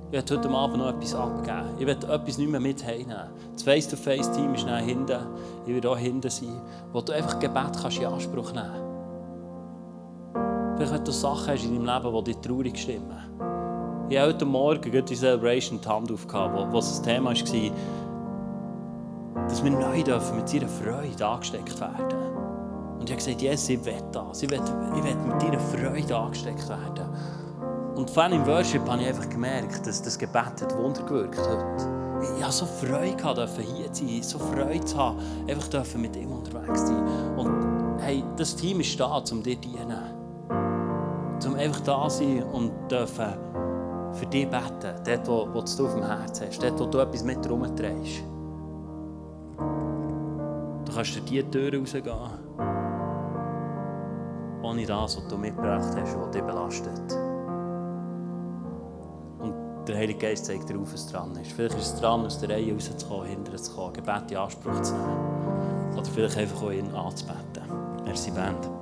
Ich 0.07 0.13
werde 0.13 0.37
heute 0.37 0.49
Abend 0.49 0.77
noch 0.77 0.89
etwas 0.89 1.13
abgeben. 1.13 1.75
Ich 1.77 1.85
werde 1.85 2.07
etwas 2.11 2.39
nicht 2.39 2.49
mehr 2.49 2.59
mit 2.59 2.83
heimnehmen. 2.83 3.29
Das 3.53 3.61
Face-to-Face-Team 3.61 4.55
ist 4.55 4.65
dann 4.65 4.83
hinten. 4.83 5.19
Ich 5.67 5.73
werde 5.75 5.91
auch 5.91 5.97
hinten 5.99 6.31
sein, 6.31 6.59
wo 6.93 7.01
du 7.01 7.13
einfach 7.13 7.37
Gebet 7.37 7.77
kannst 7.79 7.99
in 7.99 8.07
Anspruch 8.07 8.53
nehmen 8.53 8.71
kannst. 10.33 10.77
Vielleicht, 10.77 10.93
wenn 10.93 11.05
du 11.05 11.11
Sachen 11.11 11.47
hast 11.47 11.63
in 11.63 11.85
deinem 11.85 12.03
Leben, 12.03 12.25
die 12.25 12.33
dich 12.33 12.41
traurig 12.41 12.75
stimmen. 12.75 13.56
Ich 14.09 14.17
habe 14.17 14.29
heute 14.29 14.45
Morgen 14.45 15.05
die 15.05 15.15
Celebration 15.15 15.81
die 15.81 15.87
Hand 15.87 16.09
aufgehabt, 16.09 16.71
wo, 16.71 16.77
das 16.77 17.01
Thema 17.01 17.31
war, 17.31 17.33
dass 19.49 19.61
wir 19.61 19.71
neu 19.71 20.01
dürfen 20.01 20.37
mit 20.37 20.53
ihrer 20.53 20.69
Freude 20.69 21.27
angesteckt 21.27 21.77
werden. 21.81 22.17
Und 22.99 23.03
ich 23.03 23.11
habe 23.11 23.17
gesagt, 23.17 23.41
Jesus, 23.41 23.67
ich 23.67 23.83
will 23.83 24.01
das. 24.13 24.43
Ich 24.43 24.49
will, 24.49 24.61
ich 24.95 25.03
will 25.03 25.15
mit 25.15 25.43
ihrer 25.43 25.59
Freude 25.59 26.15
angesteckt 26.15 26.69
werden. 26.69 27.05
Und 27.95 28.09
vor 28.09 28.23
allem 28.23 28.39
im 28.41 28.47
Worship 28.47 28.87
habe 28.89 29.01
ich 29.01 29.09
einfach 29.09 29.27
gemerkt, 29.29 29.85
dass 29.85 30.01
das 30.01 30.17
Gebet 30.17 30.61
hat 30.61 30.77
Wunder 30.77 31.03
gewirkt 31.03 31.39
hat. 31.39 31.85
Ich 32.37 32.43
hatte 32.43 32.55
so 32.55 32.65
Freude, 32.65 33.13
gehabt, 33.13 33.39
hier 33.59 33.91
zu 33.91 34.07
sein, 34.07 34.23
so 34.23 34.39
Freude 34.39 34.85
zu 34.85 34.97
haben, 34.97 35.19
einfach 35.49 35.67
mit 35.97 36.15
ihm 36.15 36.31
unterwegs 36.31 36.79
zu 36.79 36.93
sein. 36.93 37.37
Und 37.37 37.99
hey, 37.99 38.23
das 38.37 38.55
Team 38.55 38.79
ist 38.79 38.97
da, 38.97 39.17
um 39.17 39.43
dir 39.43 39.55
zu 39.61 39.67
dienen. 39.67 40.15
Um 41.45 41.55
einfach 41.55 41.81
da 41.81 42.07
zu 42.07 42.19
sein 42.19 42.43
und 42.43 42.71
dürfen 42.89 43.46
für 44.17 44.25
dich 44.25 44.49
beten, 44.49 44.95
dort, 45.05 45.27
wo, 45.27 45.47
wo 45.53 45.61
du 45.61 45.85
auf 45.85 45.93
dem 45.93 46.03
Herzen 46.03 46.47
hast, 46.47 46.61
dort, 46.61 46.79
wo 46.79 46.85
du 46.85 46.99
etwas 46.99 47.23
mit 47.23 47.45
herumträgst. 47.45 48.23
Du 50.85 50.93
kannst 50.93 51.15
durch 51.15 51.25
diese 51.25 51.49
Tür 51.51 51.79
rausgehen, 51.79 52.13
ohne 54.63 54.85
das, 54.85 55.17
was 55.17 55.27
du 55.27 55.37
mitgebracht 55.37 55.95
hast, 55.95 56.17
was 56.17 56.31
dich 56.31 56.43
belastet. 56.43 57.17
Und 59.39 59.53
der 59.87 59.97
Heilige 59.97 60.19
Geist 60.19 60.45
zeigt 60.45 60.69
dir 60.69 60.79
auf, 60.79 60.91
was 60.91 61.07
dran 61.07 61.35
ist. 61.41 61.51
Vielleicht 61.51 61.75
ist 61.75 61.93
es 61.93 62.01
dran, 62.01 62.25
aus 62.25 62.39
der 62.39 62.49
Reihe 62.49 62.73
rauszukommen, 62.73 63.27
hinter 63.27 63.55
zu 63.57 63.71
kommen, 63.73 63.93
Gebet 63.93 64.31
in 64.31 64.37
Anspruch 64.37 64.81
zu 64.81 64.93
nehmen. 64.93 65.93
Oder 65.93 66.05
vielleicht 66.05 66.37
einfach 66.37 66.63
auch 66.63 66.71
ihn 66.71 66.93
anzubeten. 66.93 67.63
Merci, 68.05 68.31
Band. 68.31 68.76